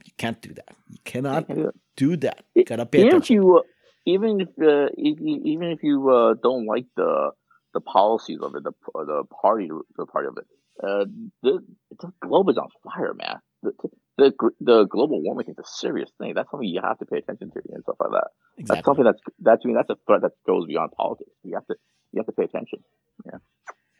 You 0.06 0.14
can't 0.18 0.42
do 0.42 0.54
that. 0.54 0.76
You 0.90 1.00
cannot 1.04 1.50
do 1.98 2.16
that. 2.18 2.46
You 2.56 2.64
gotta 2.66 2.86
pay 2.86 3.02
even 3.02 3.18
if 3.22 3.30
you 3.30 3.58
uh, 3.58 3.62
even 4.06 4.42
if 4.42 4.50
uh, 4.62 4.88
even 4.98 5.68
if 5.72 5.80
you 5.84 6.10
uh, 6.10 6.36
don't 6.44 6.66
like 6.66 6.86
the 6.96 7.32
the 7.74 7.82
policies 7.82 8.40
of 8.42 8.56
it, 8.56 8.64
the 8.64 8.74
uh, 8.96 9.06
the 9.06 9.24
party 9.42 9.70
the 9.98 10.06
party 10.06 10.28
of 10.28 10.38
it, 10.38 10.46
uh, 10.84 11.06
the 11.44 11.60
the 12.00 12.12
globe 12.22 12.50
is 12.50 12.58
on 12.58 12.70
fire, 12.84 13.14
man. 13.14 13.40
The, 13.62 13.72
the 14.18 14.52
the 14.60 14.86
global 14.86 15.22
warming 15.22 15.48
is 15.50 15.58
a 15.58 15.68
serious 15.68 16.10
thing. 16.18 16.34
That's 16.36 16.50
something 16.50 16.68
you 16.68 16.82
have 16.84 17.00
to 17.00 17.06
pay 17.06 17.18
attention 17.18 17.52
to 17.52 17.62
and 17.74 17.84
stuff 17.84 17.98
like 18.00 18.12
that. 18.12 18.28
Exactly. 18.58 18.76
That's 18.76 18.86
something 18.86 19.06
that's 19.06 19.22
that 19.40 19.62
to 19.62 19.68
me 19.68 19.74
that's 19.76 19.90
a 19.90 19.98
threat 20.06 20.22
that 20.22 20.32
goes 20.46 20.66
beyond 20.66 20.92
politics. 20.92 21.32
You 21.44 21.56
have 21.56 21.68
to 21.68 21.76
you 22.12 22.20
have 22.20 22.26
to 22.26 22.32
pay 22.32 22.44
attention. 22.44 22.80
Yeah. 23.26 23.40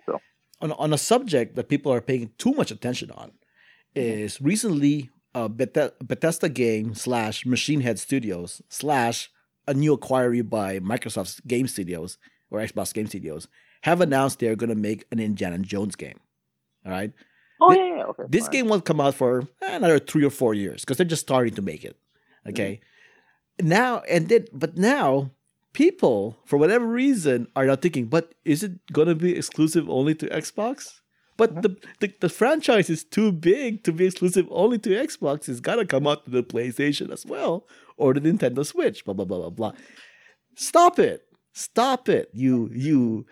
So 0.06 0.20
on 0.62 0.72
on 0.74 0.94
a 0.94 0.98
subject 0.98 1.56
that 1.56 1.70
people 1.70 1.92
are 1.92 2.02
paying 2.02 2.32
too 2.38 2.52
much 2.52 2.72
attention 2.72 3.12
on 3.12 3.32
is 3.96 4.42
recently 4.42 5.10
a 5.36 5.50
Bethesda 5.50 6.50
game 6.50 6.94
slash 6.96 7.46
Machine 7.46 7.82
Head 7.82 8.00
Studios 8.00 8.62
slash 8.70 9.30
a 9.68 9.74
new 9.74 9.94
acquiry 9.94 10.42
by 10.42 10.80
Microsoft's 10.80 11.40
Game 11.42 11.68
Studios 11.68 12.18
or 12.52 12.60
Xbox 12.60 12.94
Game 12.94 13.08
Studios 13.08 13.48
have 13.82 14.02
announced 14.02 14.40
they're 14.40 14.56
going 14.56 14.70
to 14.70 14.76
make 14.76 15.06
an 15.12 15.20
Indiana 15.20 15.58
Jones 15.60 15.96
game. 15.96 16.20
All 16.86 16.92
right. 16.92 17.14
Oh 17.62 17.74
yeah, 17.74 17.96
yeah, 17.98 18.04
okay. 18.06 18.24
This 18.30 18.48
game 18.48 18.68
won't 18.68 18.86
come 18.86 19.02
out 19.02 19.16
for 19.16 19.42
eh, 19.62 19.76
another 19.76 20.00
three 20.00 20.24
or 20.24 20.30
four 20.30 20.54
years 20.54 20.82
because 20.82 20.98
they're 20.98 21.06
just 21.06 21.22
starting 21.22 21.54
to 21.56 21.62
make 21.62 21.84
it. 21.84 21.98
Okay. 22.48 22.80
Mm-hmm. 23.60 23.68
Now 23.68 24.00
and 24.10 24.30
then, 24.30 24.46
but 24.54 24.78
now 24.78 25.32
people, 25.74 26.38
for 26.46 26.58
whatever 26.58 26.86
reason, 26.86 27.48
are 27.56 27.66
now 27.66 27.76
thinking, 27.76 28.06
but 28.06 28.34
is 28.46 28.64
it 28.64 28.80
gonna 28.94 29.16
be 29.16 29.36
exclusive 29.36 29.90
only 29.90 30.16
to 30.16 30.28
Xbox? 30.28 31.02
But 31.36 31.52
mm-hmm. 31.52 31.62
the, 31.62 31.78
the, 32.00 32.14
the 32.22 32.30
franchise 32.30 32.90
is 32.90 33.04
too 33.04 33.32
big 33.32 33.84
to 33.84 33.92
be 33.92 34.06
exclusive 34.06 34.48
only 34.52 34.78
to 34.80 34.90
Xbox. 34.90 35.50
It's 35.50 35.60
gotta 35.60 35.86
come 35.86 36.08
out 36.08 36.26
to 36.26 36.32
the 36.32 36.44
PlayStation 36.44 37.12
as 37.12 37.26
well 37.26 37.68
or 37.98 38.14
the 38.14 38.22
Nintendo 38.22 38.66
Switch. 38.66 39.04
Blah 39.04 39.16
blah 39.16 39.26
blah 39.26 39.40
blah 39.40 39.50
blah. 39.50 39.72
Stop 40.56 40.98
it! 41.00 41.29
Stop 41.54 42.10
it! 42.10 42.30
You 42.34 42.70
you 42.74 43.26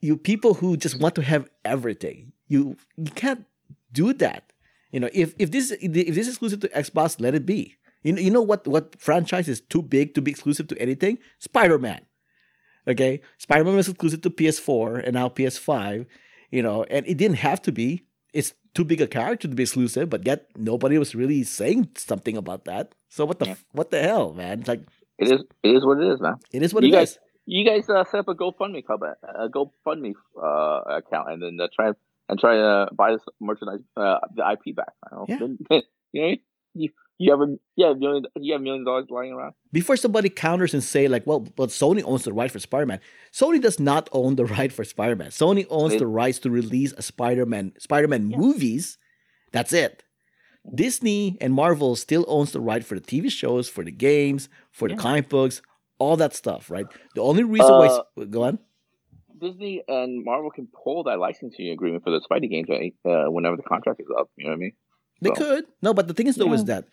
you 0.00 0.16
people 0.16 0.54
who 0.54 0.76
just 0.76 1.00
want 1.00 1.14
to 1.16 1.22
have 1.22 1.48
everything. 1.64 2.32
You 2.48 2.76
you 2.96 3.10
can't 3.10 3.44
do 3.92 4.12
that. 4.14 4.52
You 4.90 5.00
know, 5.00 5.10
if 5.12 5.34
if 5.38 5.50
this 5.50 5.70
if 5.70 5.92
this 5.92 6.26
is 6.26 6.28
exclusive 6.28 6.60
to 6.60 6.68
Xbox, 6.68 7.20
let 7.20 7.34
it 7.34 7.46
be. 7.46 7.76
You 8.02 8.12
know, 8.12 8.20
you 8.20 8.30
know 8.30 8.42
what 8.42 8.66
what 8.68 9.00
franchise 9.00 9.48
is 9.48 9.60
too 9.60 9.82
big 9.82 10.14
to 10.14 10.22
be 10.22 10.30
exclusive 10.30 10.68
to 10.68 10.78
anything? 10.78 11.18
Spider 11.38 11.78
Man. 11.78 12.02
Okay, 12.86 13.22
Spider 13.38 13.64
Man 13.64 13.76
was 13.76 13.88
exclusive 13.88 14.20
to 14.22 14.30
PS4 14.30 15.02
and 15.04 15.14
now 15.14 15.28
PS5. 15.28 16.06
You 16.50 16.62
know, 16.62 16.84
and 16.84 17.06
it 17.08 17.16
didn't 17.16 17.38
have 17.38 17.62
to 17.62 17.72
be. 17.72 18.04
It's 18.32 18.54
too 18.74 18.84
big 18.84 19.00
a 19.00 19.06
character 19.06 19.48
to 19.48 19.54
be 19.54 19.62
exclusive, 19.62 20.10
but 20.10 20.26
yet 20.26 20.46
nobody 20.56 20.98
was 20.98 21.14
really 21.14 21.42
saying 21.44 21.88
something 21.96 22.36
about 22.36 22.64
that. 22.66 22.94
So 23.08 23.24
what 23.24 23.38
the 23.38 23.46
yeah. 23.46 23.54
what 23.72 23.90
the 23.90 24.02
hell, 24.02 24.34
man? 24.34 24.60
It's 24.60 24.68
like 24.68 24.82
it 25.18 25.32
is. 25.32 25.42
It 25.62 25.76
is 25.76 25.84
what 25.84 25.98
it 25.98 26.12
is, 26.12 26.20
man. 26.20 26.34
It 26.52 26.62
is 26.62 26.74
what 26.74 26.84
you 26.84 26.90
it 26.90 26.92
guys, 26.92 27.12
is. 27.12 27.18
You 27.46 27.64
guys 27.64 27.88
uh, 27.90 28.04
set 28.04 28.20
up 28.20 28.28
a 28.28 28.34
GoFundMe 28.34 28.84
club, 28.84 29.02
a 29.02 29.48
GoFundMe 29.48 30.14
uh, 30.40 30.96
account, 30.96 31.30
and 31.30 31.42
then 31.42 31.58
uh, 31.60 31.68
try 31.74 31.92
and 32.28 32.38
try 32.38 32.56
to 32.56 32.88
buy 32.94 33.12
this 33.12 33.24
merchandise, 33.40 33.80
uh, 33.96 34.18
the 34.34 34.50
IP 34.52 34.74
back. 34.74 34.92
Yeah. 35.28 35.38
you 36.12 36.22
know, 36.22 36.34
you, 36.74 36.88
you 37.18 37.30
have 37.30 37.40
a 37.40 37.56
you 37.76 37.86
have 37.86 37.98
million 37.98 38.24
you 38.36 38.52
have 38.54 38.62
million 38.62 38.84
dollars 38.84 39.06
lying 39.10 39.32
around. 39.32 39.54
Before 39.72 39.96
somebody 39.96 40.30
counters 40.30 40.74
and 40.74 40.82
say 40.82 41.06
like, 41.06 41.26
well, 41.26 41.40
but 41.40 41.68
Sony 41.68 42.02
owns 42.04 42.24
the 42.24 42.32
right 42.32 42.50
for 42.50 42.58
Spider-Man. 42.58 43.00
Sony 43.32 43.60
does 43.60 43.78
not 43.78 44.08
own 44.12 44.36
the 44.36 44.46
right 44.46 44.72
for 44.72 44.84
Spider-Man. 44.84 45.28
Sony 45.28 45.66
owns 45.70 45.94
it, 45.94 45.98
the 45.98 46.06
rights 46.06 46.38
to 46.40 46.50
release 46.50 46.92
a 46.96 47.02
Spider-Man 47.02 47.74
Spider-Man 47.78 48.30
yeah. 48.30 48.36
movies. 48.38 48.98
That's 49.52 49.72
it. 49.72 50.02
Disney 50.74 51.36
and 51.40 51.52
Marvel 51.52 51.94
still 51.94 52.24
owns 52.26 52.52
the 52.52 52.60
right 52.60 52.84
for 52.84 52.94
the 52.94 53.00
TV 53.00 53.30
shows, 53.30 53.68
for 53.68 53.84
the 53.84 53.92
games, 53.92 54.48
for 54.70 54.88
yeah. 54.88 54.96
the 54.96 55.02
comic 55.02 55.28
books, 55.28 55.60
all 55.98 56.16
that 56.16 56.34
stuff, 56.34 56.70
right? 56.70 56.86
The 57.14 57.22
only 57.22 57.44
reason 57.44 57.72
uh, 57.72 58.02
why 58.14 58.24
go 58.24 58.44
on. 58.44 58.58
Disney 59.40 59.82
and 59.88 60.24
Marvel 60.24 60.50
can 60.50 60.68
pull 60.68 61.04
that 61.04 61.18
licensing 61.18 61.68
agreement 61.70 62.04
for 62.04 62.10
the 62.10 62.20
Spidey 62.20 62.50
games 62.50 62.68
right, 62.68 62.94
uh, 63.04 63.30
whenever 63.30 63.56
the 63.56 63.62
contract 63.62 64.00
is 64.00 64.06
up. 64.18 64.30
You 64.36 64.44
know 64.44 64.50
what 64.50 64.56
I 64.56 64.58
mean? 64.58 64.72
They 65.20 65.30
so, 65.30 65.34
could. 65.34 65.64
No, 65.82 65.94
but 65.94 66.08
the 66.08 66.14
thing 66.14 66.26
is 66.26 66.36
though 66.36 66.46
yeah. 66.46 66.54
is 66.54 66.64
that 66.64 66.84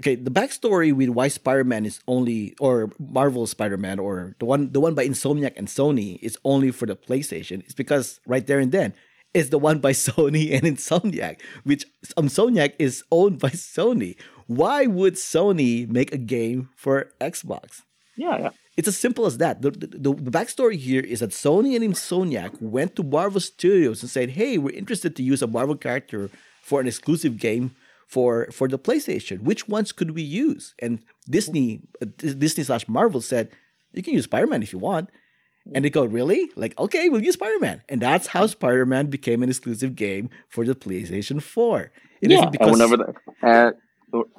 okay, 0.00 0.14
the 0.14 0.30
backstory 0.30 0.92
with 0.92 1.10
why 1.10 1.28
Spider-Man 1.28 1.84
is 1.84 2.00
only 2.06 2.54
or 2.60 2.90
Marvel 2.98 3.46
Spider-Man 3.46 3.98
or 3.98 4.36
the 4.38 4.44
one 4.44 4.72
the 4.72 4.80
one 4.80 4.94
by 4.94 5.06
Insomniac 5.06 5.56
and 5.56 5.68
Sony 5.68 6.18
is 6.22 6.38
only 6.44 6.70
for 6.70 6.86
the 6.86 6.96
PlayStation 6.96 7.66
is 7.66 7.74
because 7.74 8.20
right 8.26 8.46
there 8.46 8.60
and 8.60 8.72
then 8.72 8.94
is 9.34 9.50
the 9.50 9.58
one 9.58 9.78
by 9.78 9.92
Sony 10.06 10.52
and 10.52 10.62
Insomniac, 10.62 11.40
which 11.64 11.86
Insomniac 12.16 12.74
is 12.78 13.04
owned 13.10 13.38
by 13.38 13.50
Sony. 13.50 14.16
Why 14.46 14.86
would 14.86 15.14
Sony 15.14 15.88
make 15.88 16.12
a 16.12 16.18
game 16.18 16.70
for 16.74 17.12
Xbox? 17.20 17.82
Yeah, 18.18 18.38
yeah. 18.38 18.50
It's 18.76 18.88
as 18.88 18.98
simple 18.98 19.26
as 19.26 19.38
that. 19.38 19.62
The, 19.62 19.70
the, 19.70 19.86
the, 19.86 20.30
backstory 20.30 20.76
here 20.76 21.02
is 21.02 21.20
that 21.20 21.30
Sony 21.30 21.76
and 21.76 21.84
Insomniac 21.84 22.60
went 22.60 22.96
to 22.96 23.02
Marvel 23.02 23.40
Studios 23.40 24.02
and 24.02 24.10
said, 24.10 24.30
hey, 24.30 24.58
we're 24.58 24.74
interested 24.74 25.14
to 25.16 25.22
use 25.22 25.40
a 25.40 25.46
Marvel 25.46 25.76
character 25.76 26.30
for 26.62 26.80
an 26.80 26.86
exclusive 26.86 27.38
game 27.38 27.74
for, 28.06 28.48
for 28.50 28.66
the 28.68 28.78
PlayStation. 28.78 29.42
Which 29.42 29.68
ones 29.68 29.92
could 29.92 30.12
we 30.12 30.22
use? 30.22 30.74
And 30.80 31.00
Disney, 31.30 31.82
uh, 32.02 32.06
Disney 32.16 32.64
slash 32.64 32.88
Marvel 32.88 33.20
said, 33.20 33.50
you 33.92 34.02
can 34.02 34.14
use 34.14 34.24
Spider-Man 34.24 34.62
if 34.62 34.72
you 34.72 34.78
want. 34.78 35.10
And 35.74 35.84
they 35.84 35.90
go, 35.90 36.04
really? 36.04 36.50
Like, 36.56 36.78
okay, 36.78 37.08
we'll 37.08 37.22
use 37.22 37.34
Spider 37.34 37.58
Man. 37.60 37.82
And 37.88 38.00
that's 38.00 38.28
how 38.28 38.46
Spider 38.46 38.86
Man 38.86 39.08
became 39.08 39.42
an 39.42 39.50
exclusive 39.50 39.96
game 39.96 40.30
for 40.48 40.64
the 40.64 40.74
PlayStation 40.74 41.42
4. 41.42 41.92
It 42.22 42.30
yeah, 42.30 42.46
because... 42.46 42.68
and 42.68 42.72
whenever 42.72 42.96
the, 42.96 43.14
and 43.42 43.74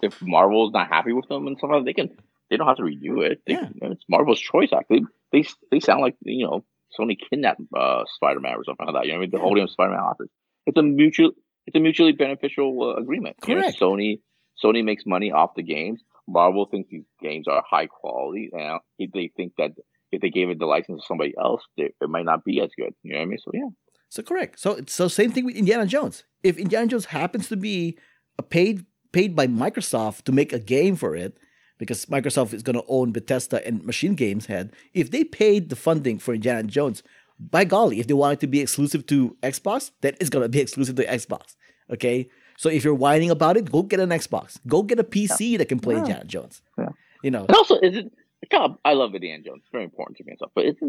if 0.01 0.19
Marvel's 0.21 0.73
not 0.73 0.87
happy 0.87 1.13
with 1.13 1.27
them 1.27 1.45
and 1.47 1.57
stuff, 1.57 1.85
they 1.85 1.93
can 1.93 2.09
they 2.49 2.57
don't 2.57 2.67
have 2.67 2.77
to 2.77 2.83
redo 2.83 3.25
it. 3.25 3.41
They, 3.45 3.53
yeah. 3.53 3.69
it's 3.81 4.03
Marvel's 4.09 4.39
choice. 4.39 4.69
Actually, 4.73 5.05
they 5.31 5.45
they 5.71 5.79
sound 5.79 6.01
like 6.01 6.15
you 6.21 6.45
know 6.45 6.63
Sony 6.97 7.17
kidnapped 7.29 7.61
uh, 7.75 8.03
Spider 8.15 8.39
Man 8.39 8.55
or 8.55 8.63
something 8.63 8.85
like 8.87 8.95
that. 8.95 9.05
You 9.05 9.13
know, 9.13 9.17
what 9.17 9.19
I 9.19 9.21
mean, 9.21 9.31
they're 9.31 9.41
holding 9.41 9.67
Spider 9.67 9.91
Man 9.91 9.99
hostage. 9.99 10.29
It's 10.65 10.77
a 10.77 10.83
mutual 10.83 11.31
it's 11.65 11.75
a 11.75 11.79
mutually 11.79 12.13
beneficial 12.13 12.95
uh, 12.95 13.01
agreement. 13.01 13.37
Correct. 13.41 13.79
You 13.79 13.87
know, 13.87 13.93
Sony 13.93 14.19
Sony 14.63 14.83
makes 14.83 15.05
money 15.05 15.31
off 15.31 15.51
the 15.55 15.63
games. 15.63 16.01
Marvel 16.27 16.65
thinks 16.65 16.89
these 16.89 17.05
games 17.21 17.47
are 17.47 17.63
high 17.67 17.87
quality, 17.87 18.51
and 18.53 18.79
they 18.99 19.31
think 19.35 19.53
that 19.57 19.71
if 20.11 20.21
they 20.21 20.29
gave 20.29 20.49
it 20.49 20.59
the 20.59 20.65
license 20.65 21.01
to 21.01 21.07
somebody 21.07 21.33
else, 21.39 21.61
they, 21.77 21.91
it 22.01 22.09
might 22.09 22.25
not 22.25 22.43
be 22.43 22.61
as 22.61 22.69
good. 22.77 22.93
You 23.03 23.13
know 23.13 23.19
what 23.19 23.23
I 23.23 23.27
mean? 23.27 23.39
So 23.43 23.51
yeah. 23.53 23.69
So 24.09 24.23
correct. 24.23 24.59
So 24.59 24.79
so 24.87 25.07
same 25.07 25.31
thing 25.31 25.45
with 25.45 25.55
Indiana 25.55 25.85
Jones. 25.85 26.23
If 26.43 26.57
Indiana 26.57 26.87
Jones 26.87 27.05
happens 27.05 27.47
to 27.49 27.57
be 27.57 27.97
a 28.37 28.43
paid 28.43 28.85
paid 29.11 29.35
by 29.35 29.47
Microsoft 29.47 30.23
to 30.23 30.31
make 30.31 30.53
a 30.53 30.59
game 30.59 30.95
for 30.95 31.15
it, 31.15 31.37
because 31.79 32.05
Microsoft 32.05 32.53
is 32.53 32.61
going 32.61 32.75
to 32.75 32.83
own 32.87 33.11
Bethesda 33.11 33.65
and 33.65 33.83
Machine 33.83 34.13
Games 34.13 34.45
Head, 34.45 34.71
if 34.93 35.09
they 35.09 35.23
paid 35.23 35.69
the 35.69 35.75
funding 35.75 36.19
for 36.19 36.35
Indiana 36.35 36.63
Jones, 36.63 37.01
by 37.39 37.63
golly, 37.63 37.99
if 37.99 38.07
they 38.07 38.13
want 38.13 38.33
it 38.33 38.39
to 38.41 38.47
be 38.47 38.59
exclusive 38.59 39.07
to 39.07 39.35
Xbox, 39.41 39.91
then 40.01 40.13
it's 40.19 40.29
going 40.29 40.43
to 40.43 40.49
be 40.49 40.59
exclusive 40.59 40.95
to 40.97 41.05
Xbox. 41.05 41.55
Okay. 41.91 42.29
So 42.57 42.69
if 42.69 42.83
you're 42.83 42.93
whining 42.93 43.31
about 43.31 43.55
it, 43.57 43.71
go 43.71 43.81
get 43.81 44.01
an 44.01 44.09
Xbox. 44.09 44.59
Go 44.67 44.83
get 44.83 44.99
a 44.99 45.03
PC 45.03 45.51
yeah. 45.51 45.57
that 45.59 45.69
can 45.69 45.79
play 45.79 45.95
yeah. 45.95 46.01
Indiana 46.01 46.25
Jones. 46.25 46.61
Yeah. 46.77 46.89
You 47.23 47.31
know. 47.31 47.45
And 47.47 47.55
also, 47.55 47.75
is 47.79 47.95
it 47.95 48.11
God, 48.51 48.75
I 48.83 48.93
love 48.93 49.13
Indiana 49.13 49.43
Jones. 49.43 49.61
It's 49.63 49.71
very 49.71 49.83
important 49.83 50.17
to 50.17 50.23
me 50.23 50.31
and 50.31 50.39
stuff. 50.39 50.51
But 50.55 50.65
it's 50.65 50.79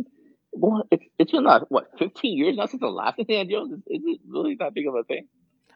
well, 0.53 0.85
it's 0.91 1.05
it's 1.19 1.33
been 1.33 1.45
not 1.45 1.71
what 1.71 1.89
fifteen 1.99 2.37
years 2.37 2.57
now 2.57 2.67
since 2.67 2.81
the 2.81 2.89
last 2.89 3.19
Indiana 3.19 3.49
Jones. 3.49 3.73
Is, 3.73 3.81
is 3.87 4.03
it 4.05 4.21
really 4.27 4.57
that 4.59 4.75
big 4.75 4.87
of 4.87 4.95
a 4.95 5.05
thing? 5.05 5.27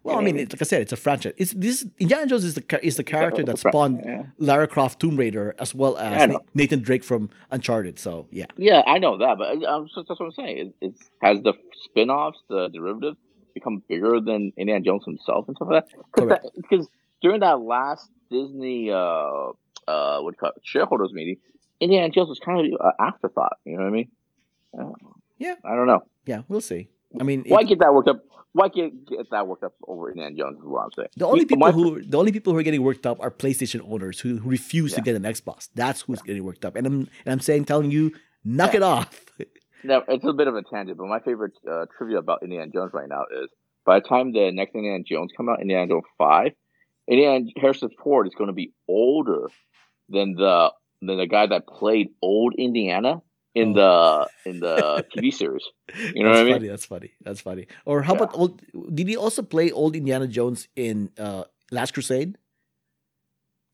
Well, 0.05 0.19
I 0.19 0.23
mean, 0.23 0.37
like 0.37 0.61
I 0.61 0.65
said, 0.65 0.83
it's 0.83 0.93
a 0.93 0.97
franchise. 0.97 1.33
It's 1.39 1.53
this 1.53 1.87
Indiana 1.99 2.27
Jones 2.27 2.45
is 2.45 2.55
the 2.55 2.87
is 2.87 2.97
the 2.97 3.05
character 3.05 3.43
that 3.43 3.59
spawned 3.59 4.03
yeah. 4.05 4.25
Lara 4.39 4.69
Croft 4.69 5.01
Tomb 5.01 5.17
Raider 5.17 5.55
as 5.59 5.75
well 5.75 5.97
as 5.97 6.31
yeah, 6.31 6.37
Nathan 6.53 6.83
Drake 6.83 7.03
from 7.03 7.31
Uncharted. 7.51 7.99
So 7.99 8.29
yeah, 8.31 8.45
yeah, 8.59 8.83
I 8.87 8.99
know 8.99 9.17
that, 9.17 9.39
but 9.39 9.65
um, 9.65 9.89
that's 9.97 10.09
what 10.09 10.21
I'm 10.21 10.33
saying. 10.33 10.59
It, 10.59 10.75
it's 10.83 11.11
has 11.23 11.41
the 11.43 11.55
spin-offs, 11.85 12.39
the 12.51 12.69
derivatives, 12.69 13.17
become 13.55 13.83
bigger 13.89 14.21
than 14.21 14.53
Indiana 14.59 14.85
Jones 14.85 15.05
himself 15.07 15.49
and 15.49 15.57
stuff 15.57 15.69
like 15.71 15.89
that. 16.15 16.43
Because 16.55 16.87
during 17.23 17.41
that 17.41 17.61
last 17.61 18.11
Disney 18.31 18.91
uh 18.91 19.53
uh 19.89 20.21
what 20.21 20.37
call 20.37 20.51
it, 20.51 20.63
shareholders 20.65 21.15
meeting, 21.15 21.39
Indiana 21.81 22.11
Jones 22.11 22.29
was 22.29 22.41
kind 22.41 22.61
of 22.61 22.67
an 22.79 22.93
afterthought. 23.01 23.57
You 23.65 23.79
know 23.79 23.85
what 23.85 23.89
I 23.89 23.91
mean? 23.91 24.11
Uh, 24.79 24.93
yeah. 25.39 25.55
I 25.65 25.75
don't 25.75 25.87
know. 25.87 26.05
Yeah, 26.27 26.43
we'll 26.49 26.61
see. 26.61 26.89
I 27.21 27.25
mean, 27.25 27.45
why 27.47 27.61
it, 27.61 27.69
get 27.69 27.79
that 27.81 27.95
worked 27.95 28.09
up? 28.09 28.25
Why 28.53 28.69
get 28.69 29.07
get 29.07 29.31
that 29.31 29.47
worked 29.47 29.65
up 29.65 29.75
over 29.87 30.11
Indiana 30.11 30.37
Jones? 30.37 30.59
Is 30.59 30.65
what 30.65 30.85
I'm 30.85 30.93
saying. 30.97 31.09
The 31.17 31.27
only 31.27 31.45
people 31.45 31.73
who 31.73 32.03
the 32.03 32.19
only 32.19 32.33
people 32.33 32.53
who 32.53 32.59
are 32.59 32.63
getting 32.63 32.83
worked 32.83 33.07
up 33.07 33.21
are 33.21 33.31
PlayStation 33.31 33.81
owners 33.91 34.21
who, 34.21 34.39
who 34.39 34.49
refuse 34.49 34.93
yeah. 34.93 34.97
to 34.97 35.03
get 35.03 35.17
an 35.17 35.23
Xbox. 35.23 35.69
That's 35.75 36.03
who's 36.03 36.21
yeah. 36.21 36.29
getting 36.29 36.45
worked 36.45 36.65
up. 36.65 36.77
And 36.77 36.87
I'm 36.87 36.95
and 37.25 37.33
I'm 37.33 37.41
saying, 37.41 37.65
telling 37.65 37.91
you, 37.91 38.13
knock 38.45 38.73
yeah. 38.73 38.79
it 38.79 38.83
off. 38.83 39.25
now 39.85 40.03
it's 40.09 40.25
a 40.25 40.33
bit 40.33 40.49
of 40.49 40.57
a 40.57 40.63
tangent, 40.63 40.99
but 40.99 41.07
my 41.07 41.21
favorite 41.21 41.55
uh, 41.71 41.87
trivia 41.97 42.19
about 42.19 42.43
Indiana 42.43 42.71
Jones 42.73 42.93
right 42.93 43.09
now 43.09 43.25
is 43.43 43.51
by 43.85 44.01
the 44.01 44.09
time 44.09 44.33
the 44.33 44.51
next 44.53 44.75
Indiana 44.75 45.03
Jones 45.05 45.31
come 45.37 45.49
out, 45.49 45.61
Indiana 45.61 45.89
Jones 45.89 46.05
Five, 46.17 46.53
Indiana 47.09 47.47
Harrison 47.57 47.91
Ford 48.03 48.27
is 48.27 48.35
going 48.35 48.49
to 48.49 48.55
be 48.55 48.73
older 48.89 49.49
than 50.09 50.35
the 50.35 50.73
than 51.01 51.19
the 51.19 51.27
guy 51.27 51.47
that 51.47 51.67
played 51.67 52.09
old 52.23 52.55
Indiana 52.57 53.21
in 53.55 53.73
the 53.73 54.29
in 54.45 54.61
the 54.61 55.05
TV 55.17 55.33
series. 55.41 55.65
You 56.15 56.25
know 56.25 56.31
what 56.31 56.39
I 56.39 56.45
mean? 56.45 56.55
Funny, 56.55 56.69
that's 56.69 56.85
funny. 56.87 57.13
That's 57.23 57.41
funny. 57.41 57.67
Or 57.87 58.03
how 58.03 58.15
yeah. 58.15 58.23
about 58.23 58.37
old? 58.37 58.63
Did 58.95 59.09
he 59.09 59.17
also 59.17 59.43
play 59.43 59.71
old 59.71 59.97
Indiana 59.97 60.27
Jones 60.27 60.69
in 60.77 61.11
uh, 61.19 61.45
Last 61.71 61.95
Crusade? 61.95 62.37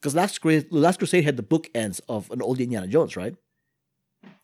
Because 0.00 0.14
Last 0.14 0.40
Crusade, 0.40 0.72
Last 0.72 0.98
Crusade 0.98 1.24
had 1.24 1.36
the 1.36 1.42
bookends 1.42 2.00
of 2.08 2.30
an 2.30 2.40
old 2.40 2.60
Indiana 2.60 2.86
Jones, 2.86 3.16
right? 3.16 3.34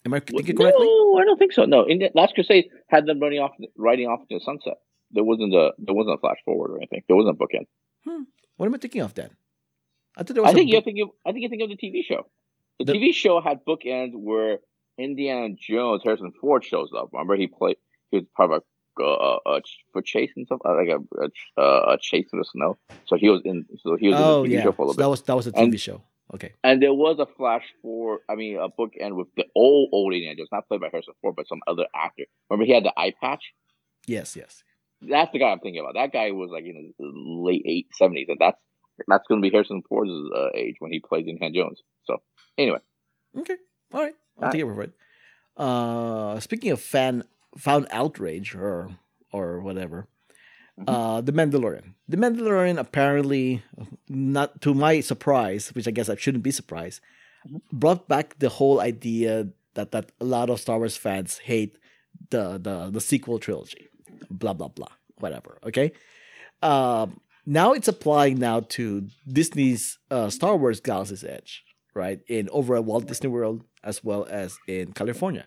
Am 0.05 0.15
I 0.15 0.21
thinking 0.21 0.57
well, 0.57 0.71
correctly? 0.71 0.87
No, 0.87 1.19
I 1.19 1.25
don't 1.25 1.39
think 1.39 1.53
so. 1.53 1.65
No, 1.65 1.85
in 1.85 2.09
Last 2.15 2.35
Crusade 2.35 2.69
had 2.89 3.07
them 3.07 3.21
running 3.21 3.41
off, 3.41 3.53
riding 3.77 4.07
off 4.07 4.21
into 4.21 4.39
the 4.39 4.45
sunset. 4.45 4.75
There 5.11 5.25
wasn't 5.25 5.55
a 5.55 5.73
there 5.79 5.95
wasn't 5.95 6.15
a 6.15 6.19
flash 6.19 6.39
forward 6.45 6.71
or 6.73 6.79
anything. 6.79 7.03
There 7.09 7.17
wasn't 7.17 7.37
a 7.37 7.45
bookend. 7.45 7.67
Hmm. 8.07 8.23
What 8.57 8.67
am 8.67 8.75
I 8.75 8.79
thinking 8.79 9.03
of 9.03 9.15
then? 9.15 9.31
I 10.17 10.23
there 10.23 10.43
was. 10.43 10.51
I 10.51 10.55
think 10.55 10.71
you're 10.71 10.81
book- 10.81 10.85
thinking. 10.87 11.11
I 11.27 11.33
think 11.33 11.43
you're 11.43 11.51
thinking 11.51 11.71
of 11.71 11.79
the 11.79 11.87
TV 11.87 12.05
show. 12.05 12.27
The, 12.79 12.85
The- 12.87 12.93
TV 12.95 13.15
show 13.15 13.41
had 13.41 13.65
bookends 13.65 14.13
where 14.15 14.59
Indiana 14.99 15.55
Jones, 15.59 16.03
Harrison 16.05 16.33
Ford 16.41 16.65
shows 16.65 16.91
up. 16.97 17.11
Remember, 17.13 17.37
he 17.37 17.47
played. 17.47 17.77
He 18.11 18.19
was 18.19 18.27
part 18.37 18.51
of 18.53 18.63
a, 18.63 19.03
uh, 19.03 19.39
uh, 19.47 19.61
for 19.93 20.03
and 20.15 20.47
stuff, 20.47 20.61
uh, 20.65 20.75
like 20.75 20.89
a 20.89 20.99
a, 21.23 21.61
uh, 21.63 21.95
a 21.95 21.99
chase 22.01 22.27
through 22.31 22.41
the 22.41 22.45
snow. 22.45 22.79
So 23.07 23.17
he 23.17 23.29
was 23.29 23.43
in. 23.45 23.67
So 23.83 23.97
he 23.97 24.09
was 24.09 24.17
Oh 24.19 24.45
in 24.45 24.51
the 24.51 24.57
TV 24.57 24.59
yeah, 24.59 24.63
show 24.65 24.73
for 24.73 24.83
a 24.83 24.87
so 24.87 24.89
little 24.89 25.03
that 25.03 25.09
was 25.11 25.23
that 25.23 25.37
was 25.37 25.47
a 25.47 25.53
And- 25.57 25.73
TV 25.73 25.79
show. 25.81 26.03
Okay. 26.35 26.53
And 26.65 26.83
there 26.83 26.93
was 26.93 27.21
a 27.21 27.27
flash 27.27 27.63
for. 27.83 28.21
I 28.29 28.35
mean, 28.35 28.57
a 28.59 28.69
bookend 28.69 29.15
with 29.15 29.29
the 29.37 29.45
old 29.55 29.91
old 29.93 30.13
Indiana 30.13 30.37
Jones, 30.37 30.49
not 30.51 30.67
played 30.67 30.81
by 30.81 30.89
Harrison 30.91 31.15
Ford, 31.23 31.37
but 31.37 31.47
some 31.47 31.61
other 31.69 31.87
actor. 31.95 32.25
Remember, 32.51 32.67
he 32.67 32.73
had 32.73 32.85
the 32.85 32.93
eye 32.99 33.15
patch. 33.21 33.53
Yes, 34.07 34.35
yes. 34.35 34.65
That's 35.03 35.31
the 35.33 35.39
guy 35.39 35.51
I'm 35.51 35.61
thinking 35.61 35.81
about. 35.81 35.95
That 35.95 36.13
guy 36.13 36.31
was 36.33 36.51
like 36.51 36.65
in 36.65 36.75
his 36.75 36.95
late 36.99 37.63
eight 37.65 37.87
seventies, 37.95 38.27
and 38.29 38.39
that's 38.41 38.59
that's 39.07 39.25
going 39.29 39.41
to 39.41 39.47
be 39.49 39.53
Harrison 39.53 39.83
Ford's 39.89 40.11
uh, 40.35 40.49
age 40.55 40.77
when 40.81 40.91
he 40.91 40.99
plays 41.01 41.27
Indiana 41.29 41.53
Jones. 41.55 41.81
So 42.07 42.17
anyway. 42.59 42.79
Okay. 43.39 43.57
All 43.97 44.03
right. 44.03 44.15
I'll 44.39 44.45
All 44.47 44.53
take 44.53 44.61
it 44.61 44.67
for 44.67 44.83
it. 44.83 44.93
Uh, 45.57 46.39
speaking 46.41 46.71
of 46.71 46.81
fan 46.81 47.25
found 47.57 47.87
outrage 47.91 48.55
or 48.55 48.91
or 49.33 49.61
whatever, 49.61 50.07
Mhm. 50.79 50.85
uh, 50.87 51.21
the 51.23 51.33
Mandalorian. 51.33 51.95
The 52.09 52.19
Mandalorian 52.19 52.79
apparently, 52.79 53.63
not 54.09 54.61
to 54.61 54.75
my 54.75 55.01
surprise, 55.01 55.75
which 55.75 55.89
I 55.89 55.91
guess 55.91 56.09
I 56.11 56.17
shouldn't 56.17 56.45
be 56.45 56.51
surprised, 56.51 57.01
Mhm. 57.49 57.63
brought 57.73 58.07
back 58.07 58.39
the 58.39 58.51
whole 58.51 58.81
idea 58.81 59.49
that 59.75 59.93
that 59.93 60.13
a 60.21 60.25
lot 60.25 60.51
of 60.51 60.61
Star 60.61 60.77
Wars 60.79 60.97
fans 60.99 61.39
hate 61.39 61.79
the 62.31 62.59
the 62.59 62.91
the 62.91 63.01
sequel 63.01 63.39
trilogy. 63.39 63.89
Blah 64.31 64.53
blah 64.53 64.69
blah. 64.69 64.93
Whatever. 65.19 65.57
Okay. 65.65 65.93
Um, 66.63 67.21
now 67.47 67.73
it's 67.73 67.89
applying 67.89 68.39
now 68.39 68.61
to 68.77 69.09
Disney's 69.27 69.99
uh, 70.11 70.29
Star 70.29 70.57
Wars 70.59 70.81
Galaxy's 70.81 71.25
Edge, 71.25 71.65
right? 71.97 72.21
In 72.29 72.49
over 72.53 72.77
at 72.77 72.85
Walt 72.85 73.07
Disney 73.07 73.29
World 73.31 73.65
as 73.83 74.05
well 74.05 74.27
as 74.31 74.59
in 74.69 74.93
California. 74.93 75.47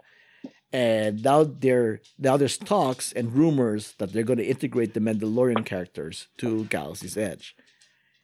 And 0.71 1.23
now 1.23 1.43
there 1.43 2.01
now 2.19 2.37
there's 2.37 2.57
talks 2.57 3.11
and 3.11 3.33
rumors 3.33 3.93
that 3.97 4.13
they're 4.13 4.23
going 4.23 4.37
to 4.39 4.45
integrate 4.45 4.93
the 4.93 4.99
Mandalorian 4.99 5.65
characters 5.65 6.27
to 6.37 6.65
Galaxy's 6.65 7.17
Edge. 7.17 7.55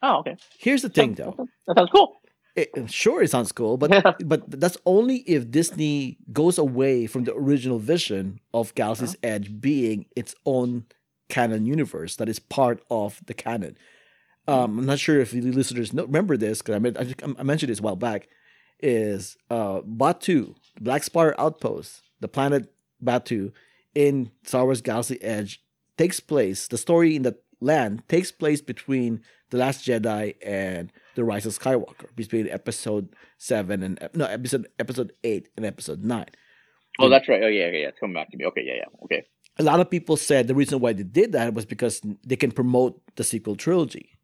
Oh, 0.02 0.18
okay. 0.18 0.36
Here's 0.58 0.82
the 0.82 0.88
thing, 0.88 1.14
though. 1.14 1.34
That 1.66 1.76
sounds 1.76 1.90
cool. 1.90 2.20
It, 2.54 2.90
sure, 2.90 3.22
it 3.22 3.30
sounds 3.30 3.52
cool, 3.52 3.76
but 3.76 3.90
Yeah. 3.90 4.12
but 4.24 4.48
that's 4.48 4.78
only 4.86 5.18
if 5.26 5.50
Disney 5.50 6.18
goes 6.32 6.56
away 6.58 7.06
from 7.06 7.24
the 7.24 7.34
original 7.34 7.78
vision 7.78 8.40
of 8.54 8.74
Galaxy's 8.74 9.14
uh-huh. 9.14 9.28
Edge 9.34 9.60
being 9.60 10.06
its 10.16 10.34
own 10.46 10.84
canon 11.28 11.66
universe 11.66 12.16
that 12.16 12.28
is 12.28 12.38
part 12.38 12.82
of 12.90 13.20
the 13.26 13.34
canon. 13.34 13.76
Um, 14.48 14.78
I'm 14.78 14.86
not 14.86 14.98
sure 14.98 15.20
if 15.20 15.32
the 15.32 15.40
listeners 15.40 15.92
know, 15.92 16.04
remember 16.04 16.36
this 16.36 16.62
because 16.62 16.80
I, 16.96 17.00
I, 17.00 17.34
I 17.38 17.42
mentioned 17.42 17.70
this 17.70 17.80
a 17.80 17.82
while 17.82 17.96
back. 17.96 18.28
Is 18.80 19.38
uh, 19.50 19.80
Batuu, 19.80 20.54
Black 20.80 21.02
Spire 21.02 21.34
Outpost, 21.38 22.02
the 22.20 22.28
planet 22.28 22.72
Batuu 23.02 23.52
in 23.94 24.30
Star 24.44 24.64
Wars 24.64 24.82
Galaxy 24.82 25.20
Edge 25.22 25.62
takes 25.96 26.20
place. 26.20 26.68
The 26.68 26.76
story 26.76 27.16
in 27.16 27.22
that 27.22 27.42
land 27.60 28.02
takes 28.08 28.30
place 28.30 28.60
between 28.60 29.22
the 29.48 29.56
Last 29.56 29.86
Jedi 29.86 30.34
and 30.44 30.92
the 31.14 31.24
Rise 31.24 31.46
of 31.46 31.58
Skywalker, 31.58 32.14
between 32.14 32.48
Episode 32.50 33.08
Seven 33.38 33.82
and 33.82 34.08
no 34.12 34.26
episode 34.26 34.66
Episode 34.78 35.12
Eight 35.24 35.48
and 35.56 35.64
Episode 35.64 36.04
Nine. 36.04 36.26
Oh, 36.98 37.08
that's 37.08 37.28
right. 37.28 37.42
Oh, 37.42 37.46
yeah, 37.48 37.66
yeah, 37.70 37.78
yeah. 37.78 37.88
It's 37.88 37.98
coming 37.98 38.14
back 38.14 38.30
to 38.30 38.36
me. 38.36 38.44
Okay, 38.46 38.62
yeah, 38.64 38.74
yeah. 38.76 39.04
Okay. 39.04 39.24
a 39.58 39.62
lot 39.62 39.80
of 39.80 39.90
people 39.90 40.16
said 40.18 40.48
the 40.48 40.54
reason 40.54 40.80
why 40.80 40.92
they 40.92 41.02
did 41.02 41.32
that 41.32 41.54
was 41.54 41.64
because 41.64 42.02
they 42.26 42.36
can 42.36 42.50
promote 42.52 43.00
the 43.16 43.24
sequel 43.24 43.56
trilogy. 43.56 44.15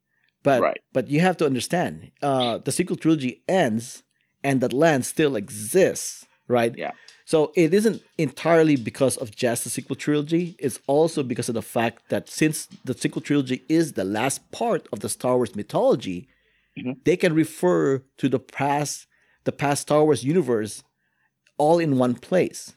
But 0.42 0.60
Right. 0.60 0.80
but 0.92 1.08
you 1.08 1.20
have 1.20 1.36
to 1.38 1.46
understand, 1.46 2.10
uh, 2.22 2.58
the 2.58 2.72
sequel 2.72 2.96
trilogy 2.96 3.42
ends 3.48 4.02
and 4.44 4.60
that 4.60 4.72
land 4.72 5.06
still 5.06 5.36
exists, 5.36 6.26
right? 6.48 6.74
Yeah. 6.76 6.92
So 7.24 7.52
it 7.54 7.72
isn't 7.72 8.02
entirely 8.18 8.76
because 8.76 9.16
of 9.16 9.30
just 9.34 9.62
the 9.64 9.70
sequel 9.70 9.94
trilogy. 9.96 10.56
It's 10.58 10.80
also 10.88 11.22
because 11.22 11.48
of 11.48 11.54
the 11.54 11.62
fact 11.62 12.08
that 12.08 12.28
since 12.28 12.66
the 12.84 12.94
sequel 12.94 13.22
trilogy 13.22 13.62
is 13.68 13.92
the 13.92 14.04
last 14.04 14.50
part 14.50 14.88
of 14.92 15.00
the 15.00 15.08
Star 15.08 15.36
Wars 15.36 15.54
mythology, 15.54 16.28
Mhm. 16.76 16.96
they 17.04 17.16
can 17.16 17.32
refer 17.34 18.02
to 18.18 18.28
the 18.28 18.40
past 18.40 19.06
the 19.44 19.52
past 19.52 19.82
Star 19.82 20.04
Wars 20.04 20.22
universe 20.24 20.84
all 21.58 21.78
in 21.80 21.98
one 21.98 22.14
place, 22.14 22.74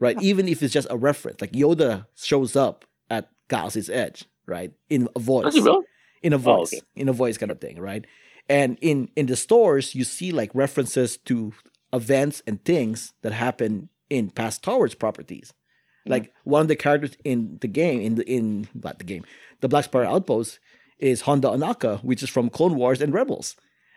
right? 0.00 0.20
Even 0.20 0.48
if 0.48 0.62
it's 0.62 0.72
just 0.74 0.88
a 0.90 0.96
reference, 0.96 1.40
like 1.40 1.52
Yoda 1.52 2.06
shows 2.16 2.56
up 2.56 2.84
at 3.08 3.28
Galaxy's 3.48 3.88
Edge, 3.88 4.24
right? 4.46 4.72
In 4.90 5.08
a 5.14 5.20
voice, 5.20 5.44
Does 5.44 5.54
he 5.54 5.60
really? 5.60 5.84
In 6.22 6.32
a 6.32 6.36
Oh, 6.36 6.38
voice, 6.38 6.74
okay. 6.74 6.82
in 6.96 7.08
a 7.08 7.12
voice 7.12 7.38
kind 7.38 7.50
of 7.52 7.60
thing, 7.60 7.78
right? 7.78 8.04
And 8.48 8.78
in 8.80 9.10
in 9.16 9.26
the 9.26 9.36
stores, 9.36 9.94
you 9.94 10.04
see 10.04 10.32
like 10.32 10.50
references 10.54 11.16
to 11.26 11.52
events 11.92 12.42
and 12.46 12.64
things 12.64 13.12
that 13.22 13.32
happen 13.32 13.88
in 14.10 14.30
past 14.30 14.58
Star 14.58 14.76
Wars 14.78 14.94
properties. 14.94 15.52
Mhm. 16.06 16.10
Like 16.10 16.32
one 16.44 16.62
of 16.62 16.68
the 16.68 16.76
characters 16.76 17.16
in 17.24 17.58
the 17.60 17.68
game, 17.68 18.00
in 18.00 18.14
the 18.16 18.24
in 18.30 18.68
not 18.74 18.98
the 18.98 19.04
game, 19.04 19.24
the 19.60 19.68
Black 19.68 19.84
Spire 19.84 20.04
Outpost 20.04 20.58
is 20.98 21.22
Hondo 21.22 21.54
Ohnaka, 21.54 22.02
which 22.02 22.22
is 22.22 22.30
from 22.30 22.50
Clone 22.50 22.74
Wars 22.74 23.00
and 23.00 23.12
Rebels, 23.14 23.54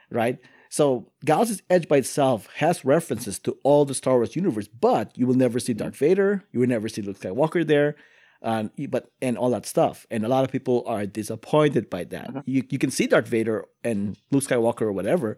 right? 0.10 0.38
So 0.69 1.12
Galaxy's 1.25 1.62
Edge 1.69 1.88
by 1.88 1.97
itself 1.97 2.47
has 2.57 2.86
references 2.86 3.39
to 3.39 3.57
all 3.63 3.84
the 3.86 3.93
Star 3.95 4.15
Wars 4.15 4.36
universe, 4.36 4.67
but 4.67 5.17
you 5.17 5.27
will 5.27 5.36
never 5.36 5.60
see 5.60 5.73
Darth 5.73 5.97
Vader, 5.97 6.43
you 6.51 6.60
will 6.62 6.67
never 6.67 6.88
see 6.88 7.01
Luke 7.01 7.19
Skywalker 7.19 7.65
there, 7.65 7.95
and 8.41 8.71
but 8.89 9.12
and 9.21 9.38
all 9.38 9.49
that 9.51 9.65
stuff. 9.65 10.06
And 10.12 10.25
a 10.25 10.27
lot 10.27 10.43
of 10.43 10.51
people 10.51 10.84
are 10.88 11.06
disappointed 11.06 11.89
by 11.89 12.04
that. 12.06 12.30
Uh-huh. 12.30 12.41
You 12.45 12.63
you 12.69 12.77
can 12.80 12.91
see 12.91 13.08
Darth 13.08 13.27
Vader 13.27 13.65
and 13.84 14.17
Luke 14.32 14.43
Skywalker 14.43 14.82
or 14.84 14.91
whatever 14.91 15.38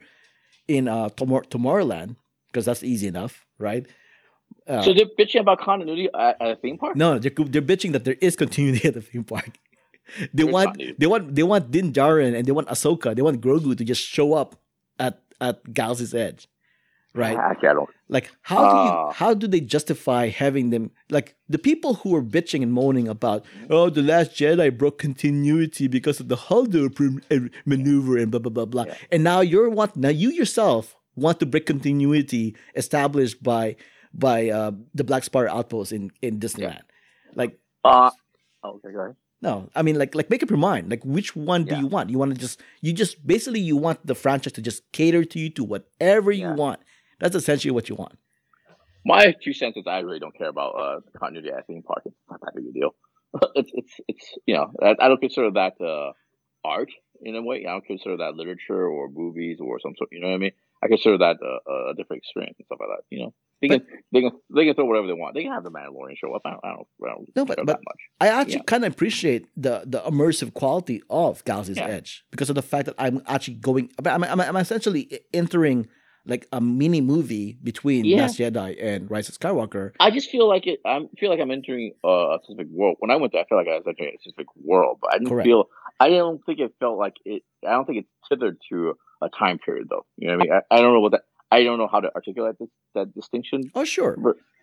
in 0.68 0.88
uh 0.88 1.10
Tomor- 1.10 1.48
Tomorrowland 1.50 2.16
because 2.48 2.66
that's 2.66 2.84
easy 2.84 3.08
enough, 3.08 3.46
right? 3.60 3.86
Uh, 4.68 4.82
So 4.84 4.94
they're 4.94 5.08
bitching 5.20 5.42
about 5.42 5.60
continuity 5.60 6.08
at, 6.14 6.40
at 6.42 6.50
a 6.52 6.56
theme 6.56 6.78
park? 6.78 6.96
no, 6.96 7.20
they're 7.20 7.32
they're 7.54 7.62
bitching 7.62 7.92
that 7.94 8.04
there 8.06 8.16
is 8.22 8.36
continuity 8.36 8.88
at 8.88 8.94
the 8.94 9.02
theme 9.02 9.24
park. 9.24 9.50
They 10.20 10.44
There's 10.44 10.54
want 10.54 10.68
continuity. 10.68 10.96
they 11.00 11.08
want 11.08 11.36
they 11.36 11.44
want 11.44 11.72
Din 11.72 11.92
Djarin 11.94 12.36
and 12.38 12.46
they 12.46 12.52
want 12.52 12.68
Ahsoka. 12.68 13.16
They 13.16 13.22
want 13.24 13.40
Grogu 13.42 13.76
to 13.78 13.84
just 13.84 14.04
show 14.04 14.34
up 14.34 14.56
at 15.00 15.22
at 15.42 15.74
Galaxy's 15.74 16.14
Edge, 16.14 16.48
right? 17.14 17.38
Actually, 17.38 17.70
I 17.70 17.74
don't. 17.74 17.90
Like 18.10 18.32
how 18.42 18.60
do 18.70 18.76
you 18.86 18.92
Ah. 18.94 19.12
how 19.12 19.34
do 19.34 19.48
they 19.48 19.60
justify 19.62 20.28
having 20.28 20.70
them 20.70 20.92
like 21.10 21.36
the 21.50 21.58
people 21.58 21.96
who 21.96 22.16
are 22.16 22.22
bitching 22.22 22.62
and 22.62 22.72
moaning 22.74 23.08
about 23.08 23.46
oh 23.70 23.90
the 23.90 24.02
last 24.04 24.32
Jedi 24.32 24.70
broke 24.78 24.98
continuity 25.00 25.88
because 25.88 26.20
of 26.20 26.28
the 26.28 26.36
Holdo 26.36 26.90
uh, 27.32 27.50
maneuver 27.66 28.18
and 28.18 28.30
blah 28.30 28.40
blah 28.40 28.52
blah 28.52 28.66
blah 28.66 28.86
Yeah. 28.86 28.96
and 29.12 29.24
now 29.24 29.42
you're 29.42 29.70
want 29.70 29.96
now 29.96 30.10
you 30.10 30.30
yourself 30.30 30.96
want 31.16 31.40
to 31.40 31.46
break 31.48 31.66
continuity 31.66 32.56
established 32.76 33.42
by 33.42 33.76
by 34.14 34.50
uh, 34.50 34.72
the 34.94 35.04
Black 35.04 35.24
Spire 35.24 35.48
outpost 35.50 35.92
in 35.92 36.12
in 36.22 36.40
Disneyland 36.40 36.86
like 37.36 37.58
Uh, 37.84 38.12
oh, 38.64 38.78
okay, 38.78 38.92
go 38.94 39.00
ahead. 39.10 39.16
no 39.42 39.70
I 39.74 39.82
mean 39.82 39.98
like 39.98 40.14
like 40.14 40.30
make 40.30 40.44
up 40.44 40.50
your 40.54 40.62
mind 40.62 40.90
like 40.94 41.04
which 41.04 41.36
one 41.36 41.64
do 41.66 41.74
Yeah. 41.74 41.82
you 41.82 41.88
want 41.88 42.10
you 42.14 42.18
want 42.22 42.34
to 42.36 42.40
just 42.40 42.62
you 42.86 42.94
just 42.94 43.26
basically 43.26 43.60
you 43.60 43.76
want 43.76 44.06
the 44.06 44.14
franchise 44.16 44.54
to 44.54 44.62
just 44.62 44.86
cater 44.92 45.24
to 45.34 45.38
you 45.42 45.50
to 45.58 45.64
whatever 45.64 46.30
you 46.32 46.46
Yeah. 46.54 46.56
want 46.64 46.80
that's 47.20 47.36
essentially 47.36 47.72
what 47.72 47.90
you 47.90 47.96
want 47.96 48.18
My 49.06 49.34
two 49.44 49.54
cents 49.54 49.78
is 49.78 49.86
I 49.88 50.00
really 50.00 50.20
don't 50.20 50.38
care 50.38 50.50
about 50.50 50.72
uh, 50.84 51.00
continuity 51.20 51.52
at 51.54 51.60
a 51.60 51.64
theme 51.64 51.84
park. 51.84 52.04
It's 52.06 52.16
not 52.30 52.40
that 52.42 52.54
big 52.56 52.66
a 52.70 52.72
deal. 52.72 52.92
it's 53.56 53.72
it's 53.74 53.94
it's 54.08 54.26
you 54.46 54.56
know 54.56 54.72
I, 54.82 54.92
I 55.04 55.08
don't 55.10 55.20
consider 55.28 55.50
that 55.52 55.74
uh, 55.82 56.12
art 56.64 56.92
in 57.22 57.36
a 57.36 57.42
way. 57.42 57.66
I 57.68 57.72
don't 57.72 57.86
consider 57.86 58.16
that 58.18 58.36
literature 58.36 58.84
or 58.88 59.10
movies 59.10 59.58
or 59.60 59.80
some 59.80 59.94
sort. 59.98 60.10
You 60.14 60.22
know 60.22 60.28
what 60.30 60.36
I 60.36 60.46
mean? 60.46 60.52
I 60.84 60.88
consider 60.88 61.18
that 61.18 61.38
uh, 61.44 61.92
a 61.92 61.94
different 61.96 62.22
experience 62.24 62.56
and 62.60 62.66
stuff 62.68 62.80
like 62.82 62.90
that. 62.94 63.04
You 63.10 63.20
know, 63.24 63.34
they 63.62 63.68
can 63.70 63.82
they 64.14 64.22
can 64.22 64.32
they 64.56 64.66
can 64.66 64.76
throw 64.76 64.86
whatever 64.86 65.08
they 65.08 65.14
want. 65.22 65.34
They 65.36 65.44
can 65.44 65.52
have 65.52 65.64
the 65.64 65.72
Mandalorian 65.72 66.18
show 66.18 66.32
up. 66.34 66.42
I 66.46 66.52
don't 66.52 66.64
I 66.64 66.70
don't, 66.76 66.88
I 67.04 67.08
don't 67.14 67.28
No, 67.36 67.46
but- 67.46 67.56
care 67.58 67.66
but- 67.66 67.74
that 67.78 67.84
much. 67.92 68.02
I 68.22 68.28
actually 68.28 68.56
Yeah. 68.64 68.72
kind 68.74 68.84
of 68.86 68.94
appreciate 68.94 69.48
the 69.66 69.84
the 69.86 70.00
immersive 70.12 70.54
quality 70.54 71.02
of 71.10 71.44
Galaxy's 71.50 71.78
Yeah. 71.78 71.88
Edge 71.98 72.24
because 72.32 72.50
of 72.50 72.56
the 72.56 72.62
fact 72.72 72.86
that 72.88 72.96
I'm 72.98 73.22
actually 73.28 73.56
going. 73.70 73.90
I'm, 74.06 74.24
I'm, 74.24 74.40
I'm 74.50 74.58
essentially 74.58 75.04
entering 75.34 75.88
like 76.26 76.48
a 76.52 76.62
mini 76.62 77.02
movie 77.02 77.58
between 77.64 78.06
Yeah. 78.06 78.22
Last 78.22 78.40
Jedi 78.40 78.82
and 78.82 79.10
Rise 79.12 79.30
of 79.30 79.38
Skywalker. 79.38 79.92
I 80.00 80.12
just 80.12 80.30
feel 80.30 80.48
like 80.48 80.68
it. 80.68 80.80
I 80.86 81.00
feel 81.20 81.30
like 81.30 81.40
I'm 81.40 81.52
entering 81.52 81.94
uh, 82.04 82.36
a 82.36 82.40
specific 82.44 82.68
world. 82.72 82.96
When 83.00 83.12
I 83.12 83.18
went 83.18 83.34
there, 83.34 83.42
I 83.42 83.46
felt 83.46 83.60
like 83.60 83.68
I 83.68 83.78
was 83.78 83.86
entering 83.88 84.16
a 84.16 84.20
specific 84.22 84.48
world, 84.64 85.00
but 85.02 85.14
I 85.14 85.18
didn't 85.18 85.30
Correct. 85.30 85.46
feel. 85.46 85.70
I 86.00 86.10
don't 86.10 86.44
think 86.46 86.60
it 86.60 86.74
felt 86.80 86.98
like 86.98 87.16
it. 87.26 87.44
I 87.68 87.72
don't 87.72 87.86
think 87.86 88.00
it's 88.00 88.30
tethered 88.30 88.58
to 88.70 88.98
a 89.22 89.30
time 89.30 89.60
period, 89.60 89.88
though. 89.90 90.06
You 90.18 90.30
know 90.30 90.38
what 90.38 90.42
I 90.42 90.54
mean? 90.56 90.62
I, 90.72 90.76
I 90.76 90.82
don't 90.82 90.94
know 90.94 91.00
what 91.02 91.12
that. 91.12 91.22
I 91.52 91.64
don't 91.64 91.78
know 91.78 91.88
how 91.92 92.00
to 92.00 92.10
articulate 92.16 92.56
this, 92.60 92.70
that 92.96 93.14
distinction. 93.14 93.62
Oh 93.76 93.84
sure, 93.84 94.16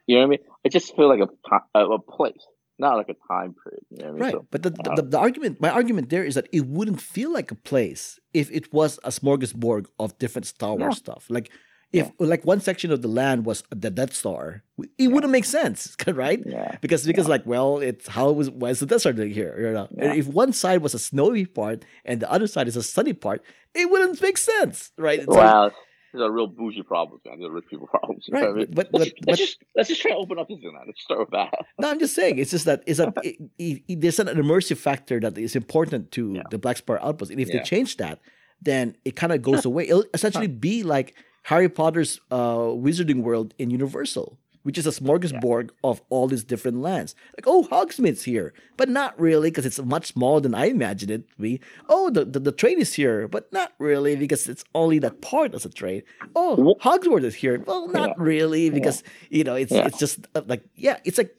You 0.07 0.17
know 0.17 0.23
what 0.23 0.27
I 0.27 0.31
mean? 0.31 0.39
I 0.67 0.69
just 0.71 0.97
feel 0.97 1.09
like 1.09 1.21
a, 1.21 1.79
a 1.79 1.99
place, 2.01 2.45
not 2.81 2.97
like 2.97 3.09
a 3.09 3.19
time 3.33 3.55
period. 3.63 3.85
You 3.91 3.99
know 3.99 4.09
I 4.09 4.13
mean? 4.13 4.23
right. 4.23 4.33
So, 4.33 4.47
but 4.51 4.63
the, 4.63 4.71
the, 4.71 4.91
uh, 4.91 4.95
the, 4.97 5.03
the 5.03 5.19
argument, 5.19 5.61
my 5.61 5.71
argument 5.71 6.09
there 6.11 6.25
is 6.25 6.35
that 6.35 6.49
it 6.53 6.67
wouldn't 6.67 7.01
feel 7.01 7.33
like 7.33 7.51
a 7.51 7.55
place 7.55 8.19
if 8.35 8.51
it 8.51 8.73
was 8.73 8.99
a 9.05 9.11
smorgasbord 9.11 9.87
of 9.99 10.19
different 10.19 10.47
Star 10.47 10.75
Wars 10.75 10.95
Yeah. 10.97 11.05
stuff. 11.05 11.27
Like 11.29 11.51
if 11.93 12.11
like 12.21 12.45
one 12.45 12.61
section 12.61 12.93
of 12.93 13.03
the 13.03 13.09
land 13.09 13.45
was 13.45 13.65
the 13.71 13.91
Death 13.91 14.15
Star, 14.15 14.63
it 14.97 15.09
wouldn't 15.13 15.33
make 15.33 15.45
sense, 15.45 15.97
right? 16.07 16.41
Yeah. 16.47 16.77
Because 16.81 17.05
because 17.05 17.29
like 17.29 17.45
well, 17.47 17.79
it's 17.79 18.07
how 18.09 18.31
was 18.31 18.49
why 18.51 18.71
is 18.71 18.81
the 18.81 18.87
Death 18.87 19.01
Star 19.01 19.13
doing 19.13 19.33
here? 19.33 19.53
You 19.59 19.73
know, 19.73 19.89
Yeah. 19.97 20.15
if 20.15 20.27
one 20.29 20.53
side 20.53 20.83
was 20.83 20.95
a 20.95 20.99
snowy 21.01 21.47
part 21.47 21.85
and 22.05 22.21
the 22.23 22.31
other 22.31 22.47
side 22.47 22.69
is 22.69 22.77
a 22.77 22.83
sunny 22.83 23.13
part, 23.13 23.43
it 23.75 23.91
wouldn't 23.91 24.23
make 24.23 24.39
sense, 24.39 24.93
right? 24.97 25.19
It's 25.21 25.29
like- 25.29 25.37
Well, 25.53 25.73
these 26.13 26.23
are 26.23 26.31
real 26.31 26.47
bougie 26.47 26.83
problems, 26.83 27.23
man. 27.25 27.39
These 27.39 27.49
are 27.49 27.53
rich 27.53 27.67
people 27.71 27.87
problems. 27.91 28.27
Right, 28.31 28.45
I 28.49 28.53
mean? 28.53 28.67
but- 28.73 28.89
let's, 28.93 28.93
but- 28.93 29.05
just, 29.05 29.27
let's 29.27 29.39
just 29.41 29.59
let's 29.77 29.89
just 29.89 30.01
try 30.03 30.11
to 30.13 30.17
open 30.17 30.39
up 30.39 30.49
this 30.49 30.59
thing, 30.61 30.73
man. 30.73 30.83
Let's 30.87 31.03
start 31.03 31.21
with 31.21 31.31
that. 31.31 31.53
No, 31.79 31.91
I'm 31.91 31.99
just 31.99 32.15
saying. 32.15 32.39
It's 32.39 32.51
just 32.51 32.65
that 32.67 32.83
it's 32.87 32.99
a 32.99 33.13
it, 33.23 33.37
it, 33.59 33.83
it- 33.89 34.01
there's 34.01 34.19
an 34.19 34.29
immersive 34.29 34.77
factor 34.79 35.21
that 35.21 35.37
is 35.39 35.55
important 35.57 36.11
to 36.13 36.35
Yeah. 36.35 36.43
the 36.51 36.59
Black 36.59 36.77
Spire 36.79 36.99
Outpost, 37.03 37.31
and 37.31 37.41
if 37.41 37.49
they 37.51 37.61
change 37.61 37.97
that, 37.99 38.19
then 38.63 38.97
it 39.05 39.17
kind 39.17 39.33
of 39.33 39.43
goes 39.43 39.65
away. 39.65 39.85
It'll 39.89 40.05
essentially 40.13 40.47
be 40.49 40.83
like 40.83 41.15
Harry 41.45 41.69
Potter's 41.69 42.21
uh, 42.31 42.57
Wizarding 42.85 43.23
World 43.23 43.55
in 43.59 43.71
Universal, 43.71 44.39
which 44.63 44.77
is 44.79 44.87
a 44.87 44.91
smorgasbord 44.91 45.71
of 45.83 46.03
all 46.11 46.29
these 46.29 46.45
different 46.45 46.79
lands. 46.79 47.15
Like, 47.37 47.47
oh, 47.47 47.65
Hogsmeade's 47.65 48.25
here, 48.25 48.53
but 48.77 48.89
not 48.89 49.19
really 49.19 49.51
because 49.51 49.65
it's 49.67 49.81
much 49.81 50.07
smaller 50.13 50.41
than 50.41 50.55
I 50.55 50.67
imagined 50.67 51.11
it 51.11 51.29
to 51.31 51.41
be. 51.41 51.61
Oh, 51.89 52.11
the, 52.11 52.25
the 52.25 52.41
the 52.41 52.53
train 52.53 52.79
is 52.81 52.95
here, 52.95 53.27
but 53.29 53.53
not 53.53 53.73
really 53.79 54.17
because 54.17 54.49
it's 54.49 54.65
only 54.75 54.99
that 55.01 55.21
part 55.23 55.55
as 55.55 55.65
a 55.65 55.71
train. 55.71 56.03
Oh, 56.37 56.75
Hogwarts 56.83 57.25
is 57.25 57.35
here. 57.35 57.59
Well, 57.67 57.89
not 57.89 58.19
really 58.19 58.71
because 58.71 59.03
you 59.31 59.45
know 59.45 59.55
it's 59.55 59.73
Yeah. 59.73 59.87
it's 59.87 59.99
just 59.99 60.27
uh, 60.35 60.43
like 60.47 60.63
yeah, 60.75 60.99
it's 61.05 61.19
like 61.19 61.35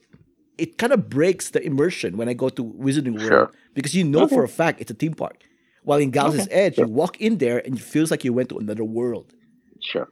it 0.57 0.77
kind 0.77 0.93
of 0.93 1.09
breaks 1.09 1.49
the 1.51 1.61
immersion 1.65 2.17
when 2.17 2.27
I 2.29 2.33
go 2.33 2.49
to 2.49 2.63
Wizarding 2.63 3.13
World 3.17 3.27
Sure. 3.27 3.51
because 3.73 3.93
you 3.95 4.03
know 4.03 4.23
Okay. 4.23 4.35
for 4.35 4.43
a 4.43 4.49
fact 4.49 4.81
it's 4.81 4.91
a 4.91 4.93
theme 4.95 5.13
park. 5.13 5.37
While 5.83 5.97
in 5.99 6.11
Galaxy's 6.11 6.45
Okay, 6.47 6.53
Edge, 6.65 6.77
you 6.77 6.85
walk 6.87 7.19
in 7.19 7.37
there 7.39 7.59
and 7.65 7.75
it 7.75 7.81
feels 7.81 8.11
like 8.11 8.23
you 8.23 8.33
went 8.33 8.49
to 8.49 8.57
another 8.59 8.83
world. 8.83 9.33
Sure. 9.81 10.07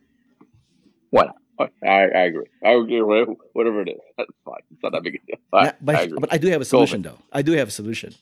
Why 1.12 1.26
not? 1.26 1.36
I, 1.60 1.67
I 1.84 2.24
agree. 2.26 2.45
I 2.63 2.72
agree. 2.72 3.02
with 3.02 3.30
Whatever 3.54 3.82
it 3.82 3.89
is, 3.89 4.00
that's 4.17 4.32
fine. 4.45 4.62
It's 4.72 4.82
not 4.84 4.93
that 4.93 5.04
big 5.04 5.15
a 5.15 5.26
deal. 5.26 5.38
I, 5.54 5.63
Yeah, 5.65 5.72
but, 5.82 5.95
I 5.95 6.02
agree. 6.04 6.19
but 6.19 6.34
I 6.34 6.38
do 6.38 6.48
have 6.48 6.62
a 6.62 6.65
solution 6.65 7.02
though. 7.02 7.17
I 7.32 7.41
do 7.41 7.52
have 7.54 7.67
a 7.67 7.72
solution. 7.72 8.13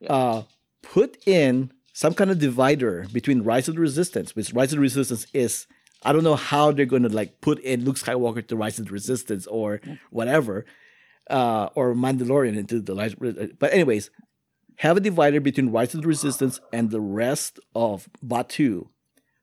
Yeah. 0.00 0.12
Uh, 0.12 0.42
put 0.82 1.18
in 1.26 1.72
some 1.92 2.14
kind 2.14 2.30
of 2.30 2.38
divider 2.38 3.06
between 3.12 3.42
Rise 3.42 3.68
of 3.68 3.74
the 3.74 3.80
Resistance, 3.80 4.34
which 4.34 4.52
Rise 4.52 4.72
of 4.72 4.76
the 4.76 4.82
Resistance 4.82 5.26
is. 5.32 5.66
I 6.04 6.12
don't 6.12 6.22
know 6.22 6.36
how 6.36 6.70
they're 6.70 6.86
going 6.86 7.02
to 7.02 7.08
like 7.08 7.40
put 7.40 7.58
in 7.60 7.84
Luke 7.84 7.96
Skywalker 7.96 8.46
to 8.46 8.56
Rise 8.56 8.78
of 8.78 8.86
the 8.86 8.92
Resistance 8.92 9.48
or 9.48 9.80
whatever, 10.10 10.64
uh, 11.28 11.70
or 11.74 11.94
Mandalorian 11.94 12.56
into 12.56 12.80
the 12.80 12.94
Rise. 12.94 13.16
But 13.16 13.72
anyways, 13.72 14.10
have 14.76 14.96
a 14.96 15.00
divider 15.00 15.40
between 15.40 15.70
Rise 15.70 15.94
of 15.94 16.02
the 16.02 16.08
Resistance 16.08 16.60
and 16.72 16.90
the 16.90 17.00
rest 17.00 17.58
of 17.74 18.08
Batuu. 18.24 18.86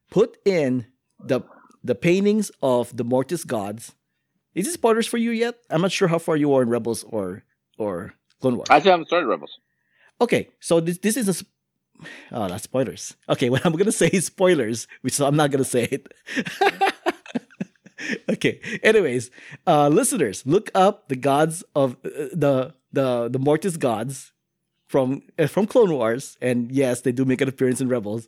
Put 0.09 0.37
in 0.45 0.85
the 1.19 1.41
the 1.85 1.95
paintings 1.95 2.51
of 2.61 2.95
the 2.97 3.03
Mortis 3.03 3.43
gods. 3.43 3.93
Is 4.55 4.65
this 4.65 4.73
spoilers 4.73 5.05
for 5.05 5.17
you 5.17 5.31
yet? 5.31 5.55
I'm 5.69 5.81
not 5.81 5.91
sure 5.91 6.07
how 6.07 6.17
far 6.17 6.35
you 6.35 6.53
are 6.55 6.63
in 6.63 6.69
Rebels 6.69 7.03
or 7.03 7.43
or 7.77 8.13
Clone 8.41 8.57
Wars. 8.57 8.67
I 8.69 8.79
still 8.79 8.91
haven't 8.91 9.07
started 9.07 9.27
Rebels. 9.27 9.59
Okay, 10.19 10.49
so 10.59 10.79
this 10.79 10.97
this 10.97 11.15
is 11.15 11.27
a 11.27 11.33
sp- 11.37 11.51
oh 12.31 12.47
that's 12.47 12.63
spoilers. 12.63 13.15
Okay, 13.29 13.49
what 13.53 13.65
I'm 13.65 13.73
gonna 13.73 13.91
say 13.91 14.09
is 14.11 14.25
spoilers, 14.25 14.87
which 15.01 15.19
I'm 15.21 15.35
not 15.35 15.51
gonna 15.51 15.63
say 15.63 15.87
it. 15.91 16.11
okay. 18.29 18.59
Anyways, 18.81 19.29
uh, 19.67 19.89
listeners, 19.89 20.43
look 20.45 20.71
up 20.73 21.09
the 21.09 21.15
gods 21.15 21.63
of 21.75 21.97
uh, 22.03 22.33
the 22.33 22.73
the 22.91 23.29
the 23.29 23.39
Mortis 23.39 23.77
gods 23.77 24.31
from 24.87 25.21
uh, 25.37 25.47
from 25.47 25.65
Clone 25.65 25.91
Wars, 25.93 26.37
and 26.41 26.71
yes, 26.71 27.01
they 27.01 27.11
do 27.11 27.25
make 27.25 27.41
an 27.41 27.49
appearance 27.49 27.81
in 27.81 27.89
Rebels. 27.89 28.27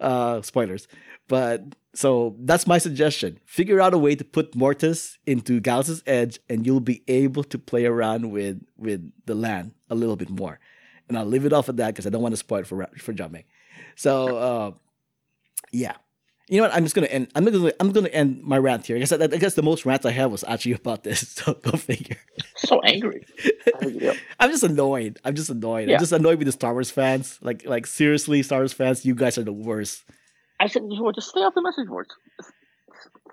Uh, 0.00 0.42
spoilers, 0.42 0.88
but 1.28 1.62
so 1.94 2.36
that's 2.40 2.66
my 2.66 2.78
suggestion. 2.78 3.40
Figure 3.44 3.80
out 3.80 3.94
a 3.94 3.98
way 3.98 4.14
to 4.14 4.24
put 4.24 4.54
Mortis 4.54 5.18
into 5.26 5.60
Galaxy's 5.60 6.02
Edge, 6.06 6.38
and 6.48 6.66
you'll 6.66 6.80
be 6.80 7.02
able 7.08 7.44
to 7.44 7.58
play 7.58 7.86
around 7.86 8.30
with 8.30 8.62
with 8.76 9.10
the 9.26 9.34
land 9.34 9.72
a 9.90 9.94
little 9.94 10.16
bit 10.16 10.30
more. 10.30 10.60
And 11.08 11.16
I'll 11.16 11.24
leave 11.24 11.46
it 11.46 11.52
off 11.52 11.68
at 11.68 11.76
that 11.76 11.88
because 11.88 12.06
I 12.06 12.10
don't 12.10 12.22
want 12.22 12.32
to 12.32 12.38
spoil 12.38 12.64
for 12.64 12.86
for 12.98 13.12
Jiaming. 13.12 13.44
So 13.94 14.36
uh, 14.36 14.70
yeah, 15.72 15.94
you 16.48 16.58
know 16.58 16.68
what? 16.68 16.74
I'm 16.76 16.84
just 16.84 16.94
gonna 16.94 17.08
end. 17.08 17.28
I'm 17.34 17.44
gonna 17.44 17.72
I'm 17.80 17.92
gonna 17.92 18.08
end 18.08 18.42
my 18.42 18.58
rant 18.58 18.86
here. 18.86 18.96
I 18.96 19.00
guess 19.00 19.12
I, 19.12 19.16
I 19.16 19.26
guess 19.26 19.54
the 19.54 19.62
most 19.62 19.84
rants 19.84 20.06
I 20.06 20.12
have 20.12 20.30
was 20.30 20.44
actually 20.44 20.72
about 20.72 21.02
this. 21.02 21.20
So 21.44 21.54
go 21.54 21.72
figure. 21.72 22.16
So 22.56 22.80
angry. 22.82 23.26
I'm 24.40 24.50
just 24.50 24.62
annoyed. 24.62 25.18
I'm 25.24 25.34
just 25.34 25.50
annoyed. 25.50 25.88
Yeah. 25.88 25.94
I'm 25.94 26.00
just 26.00 26.12
annoyed 26.12 26.38
with 26.38 26.46
the 26.46 26.52
Star 26.52 26.72
Wars 26.72 26.90
fans. 26.90 27.38
Like 27.42 27.64
like 27.66 27.86
seriously, 27.86 28.42
Star 28.42 28.60
Wars 28.60 28.72
fans, 28.72 29.04
you 29.04 29.14
guys 29.14 29.38
are 29.38 29.44
the 29.44 29.52
worst. 29.52 30.04
I 30.60 30.68
said, 30.68 30.82
you 30.88 30.96
know 30.96 31.02
what, 31.02 31.14
just 31.16 31.28
stay 31.28 31.40
off 31.40 31.54
the 31.54 31.62
message 31.62 31.88
boards. 31.88 32.14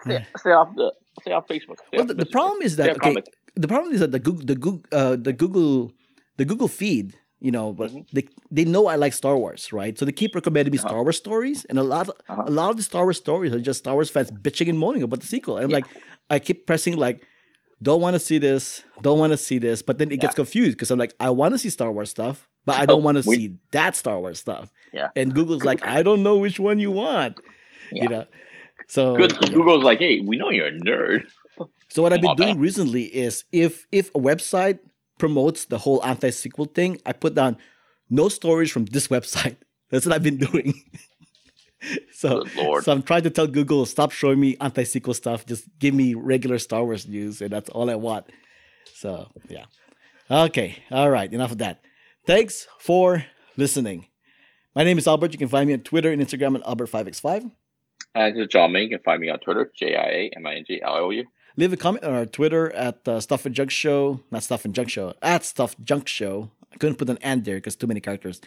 Stay, 0.03 0.25
stay 0.37 0.51
off 0.51 0.75
the 0.75 0.91
stay 1.21 1.31
off 1.31 1.47
Facebook. 1.47 1.77
Stay 1.87 1.97
Well, 1.97 2.01
off 2.01 2.07
the, 2.07 2.15
the 2.15 2.25
problem 2.25 2.61
is 2.61 2.75
that 2.77 2.97
okay, 2.97 3.15
the 3.55 3.67
problem 3.67 3.93
is 3.93 3.99
that 3.99 4.11
the 4.11 4.19
Google 4.19 4.45
the 4.45 4.55
Google 4.55 4.83
uh, 4.91 5.15
the 5.15 5.33
Google 5.33 5.93
the 6.37 6.45
Google 6.45 6.67
feed, 6.67 7.15
you 7.45 7.51
know, 7.51 7.67
but 7.79 7.91
Mhm. 7.91 8.05
they 8.15 8.23
they 8.57 8.65
know 8.73 8.83
I 8.87 8.95
like 8.95 9.13
Star 9.13 9.35
Wars, 9.37 9.63
right? 9.79 9.93
So 9.97 10.05
they 10.05 10.11
keep 10.21 10.33
recommending 10.39 10.71
me 10.71 10.79
Uh-huh. 10.79 10.87
Star 10.89 11.01
Wars 11.03 11.17
stories, 11.17 11.59
and 11.69 11.77
a 11.77 11.83
lot 11.93 12.07
Uh-huh. 12.09 12.43
a 12.47 12.53
lot 12.59 12.69
of 12.71 12.77
the 12.77 12.83
Star 12.91 13.03
Wars 13.05 13.17
stories 13.25 13.51
are 13.55 13.59
just 13.69 13.79
Star 13.83 13.93
Wars 13.97 14.09
fans 14.09 14.31
bitching 14.31 14.69
and 14.69 14.79
moaning 14.79 15.03
about 15.03 15.19
the 15.19 15.27
sequel. 15.27 15.57
And 15.57 15.65
I'm 15.65 15.69
Yeah. 15.71 15.77
like, 15.79 15.87
I 16.29 16.39
keep 16.39 16.65
pressing 16.65 16.95
like, 16.97 17.17
don't 17.81 18.01
want 18.05 18.13
to 18.15 18.19
see 18.29 18.37
this, 18.47 18.83
don't 19.01 19.19
want 19.19 19.31
to 19.33 19.37
see 19.49 19.59
this, 19.67 19.81
but 19.87 19.97
then 19.99 20.09
it 20.15 20.19
gets 20.21 20.35
confused 20.35 20.73
because 20.77 20.89
I'm 20.91 20.99
like, 21.05 21.13
I 21.19 21.29
want 21.31 21.53
to 21.53 21.57
see 21.63 21.69
Star 21.69 21.91
Wars 21.91 22.09
stuff, 22.09 22.47
but 22.65 22.75
I 22.81 22.85
don't 22.91 23.01
Oh, 23.01 23.05
want 23.07 23.17
to 23.21 23.29
we- 23.29 23.35
see 23.35 23.47
that 23.71 23.95
Star 23.97 24.17
Wars 24.23 24.39
stuff. 24.39 24.71
Yeah. 24.93 25.09
And 25.17 25.33
Google's 25.35 25.65
like, 25.65 25.85
I 25.85 26.01
don't 26.07 26.23
know 26.23 26.37
which 26.37 26.59
one 26.69 26.79
you 26.79 26.91
want, 26.91 27.33
Yeah. 27.91 28.03
you 28.03 28.09
know. 28.09 28.25
So 28.87 29.17
Good. 29.17 29.33
yeah. 29.41 29.49
Google's 29.55 29.83
like, 29.83 29.99
hey, 29.99 30.21
we 30.21 30.37
know 30.37 30.49
you're 30.49 30.67
a 30.67 30.71
nerd. 30.89 31.25
So 31.89 32.01
what 32.01 32.11
I've 32.13 32.21
been 32.21 32.35
doing 32.37 32.57
recently 32.59 33.03
is 33.03 33.43
if 33.51 33.85
if 33.91 34.09
a 34.15 34.19
website 34.19 34.79
promotes 35.23 35.63
the 35.63 35.77
whole 35.77 36.03
anti-sequel 36.03 36.65
thing, 36.65 36.99
I 37.05 37.13
put 37.13 37.33
down 37.33 37.55
no 38.09 38.27
stories 38.27 38.69
from 38.69 38.83
this 38.83 39.07
website. 39.07 39.55
That's 39.89 40.05
what 40.05 40.13
I've 40.13 40.21
been 40.21 40.35
doing. 40.35 40.73
so, 42.13 42.43
so 42.81 42.91
I'm 42.91 43.03
trying 43.03 43.23
to 43.23 43.29
tell 43.29 43.47
Google 43.47 43.85
stop 43.85 44.11
showing 44.11 44.41
me 44.41 44.57
anti-sequel 44.59 45.13
stuff. 45.13 45.45
Just 45.45 45.63
give 45.79 45.93
me 45.93 46.13
regular 46.13 46.59
Star 46.59 46.83
Wars 46.83 47.07
news, 47.07 47.41
and 47.41 47.51
that's 47.51 47.69
all 47.69 47.89
I 47.89 47.95
want. 47.95 48.25
So 48.95 49.29
yeah. 49.47 49.63
Okay. 50.29 50.83
All 50.91 51.09
right. 51.09 51.31
Enough 51.31 51.53
of 51.53 51.59
that. 51.59 51.79
Thanks 52.27 52.67
for 52.77 53.23
listening. 53.55 54.07
My 54.75 54.83
name 54.83 54.97
is 54.97 55.07
Albert. 55.07 55.31
You 55.31 55.39
can 55.39 55.47
find 55.47 55.67
me 55.69 55.73
on 55.73 55.81
Twitter 55.81 56.11
and 56.11 56.21
Instagram 56.21 56.55
at 56.57 56.65
Albert5x5. 56.65 57.49
Uh, 58.15 58.29
this 58.29 58.39
is 58.39 58.47
Jiaming. 58.47 58.83
You 58.83 58.89
can 58.89 58.99
find 58.99 59.21
me 59.21 59.29
on 59.29 59.39
Twitter, 59.39 59.71
J 59.75 59.95
I 59.95 60.03
A 60.03 60.31
M 60.35 60.45
I 60.45 60.55
N 60.55 60.65
G 60.65 60.81
L 60.81 60.95
O 60.95 61.09
U. 61.09 61.25
Leave 61.55 61.73
a 61.73 61.77
comment 61.77 62.03
on 62.03 62.13
our 62.13 62.25
Twitter 62.25 62.73
at 62.73 63.07
uh, 63.07 63.19
Stuff 63.19 63.45
and 63.45 63.53
Junk 63.53 63.71
Show, 63.71 64.19
not 64.31 64.43
Stuff 64.43 64.65
and 64.65 64.73
Junk 64.73 64.89
Show, 64.89 65.13
at 65.21 65.45
Stuff 65.45 65.75
Junk 65.83 66.07
Show. 66.07 66.49
I 66.71 66.77
couldn't 66.77 66.95
put 66.95 67.09
an 67.09 67.19
and 67.21 67.45
there 67.45 67.57
because 67.57 67.75
too 67.75 67.87
many 67.87 67.99
characters. 67.99 68.41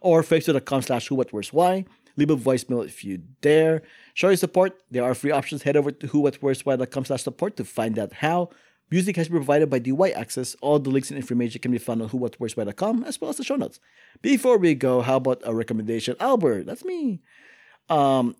Or 0.00 0.22
facebook.com 0.22 0.82
slash 0.82 1.08
who, 1.08 1.16
what, 1.16 1.32
where's, 1.32 1.52
why. 1.52 1.84
Leave 2.16 2.30
a 2.30 2.36
voicemail 2.36 2.84
if 2.84 3.04
you 3.04 3.18
dare. 3.40 3.82
Show 4.14 4.28
your 4.28 4.36
support. 4.36 4.80
There 4.90 5.02
are 5.04 5.14
free 5.14 5.30
options. 5.30 5.62
Head 5.62 5.76
over 5.76 5.90
to 5.90 6.06
who, 6.08 6.20
what, 6.20 6.36
where's, 6.36 6.64
why.com 6.64 7.04
slash 7.04 7.22
support 7.22 7.56
to 7.56 7.64
find 7.64 7.98
out 7.98 8.12
how. 8.14 8.50
Music 8.90 9.16
has 9.16 9.28
been 9.28 9.38
provided 9.38 9.70
by 9.70 9.78
DY 9.78 10.10
Access. 10.10 10.54
All 10.60 10.78
the 10.78 10.90
links 10.90 11.10
and 11.10 11.16
information 11.16 11.60
can 11.60 11.72
be 11.72 11.78
found 11.78 12.02
on 12.02 12.10
who, 12.10 12.18
what, 12.18 12.36
where's, 12.38 12.56
why.com 12.56 13.04
as 13.04 13.20
well 13.20 13.30
as 13.30 13.38
the 13.38 13.44
show 13.44 13.56
notes. 13.56 13.80
Before 14.20 14.58
we 14.58 14.74
go, 14.74 15.00
how 15.00 15.16
about 15.16 15.40
a 15.44 15.54
recommendation? 15.54 16.14
Albert, 16.20 16.66
that's 16.66 16.84
me. 16.84 17.22
Um, 17.88 18.36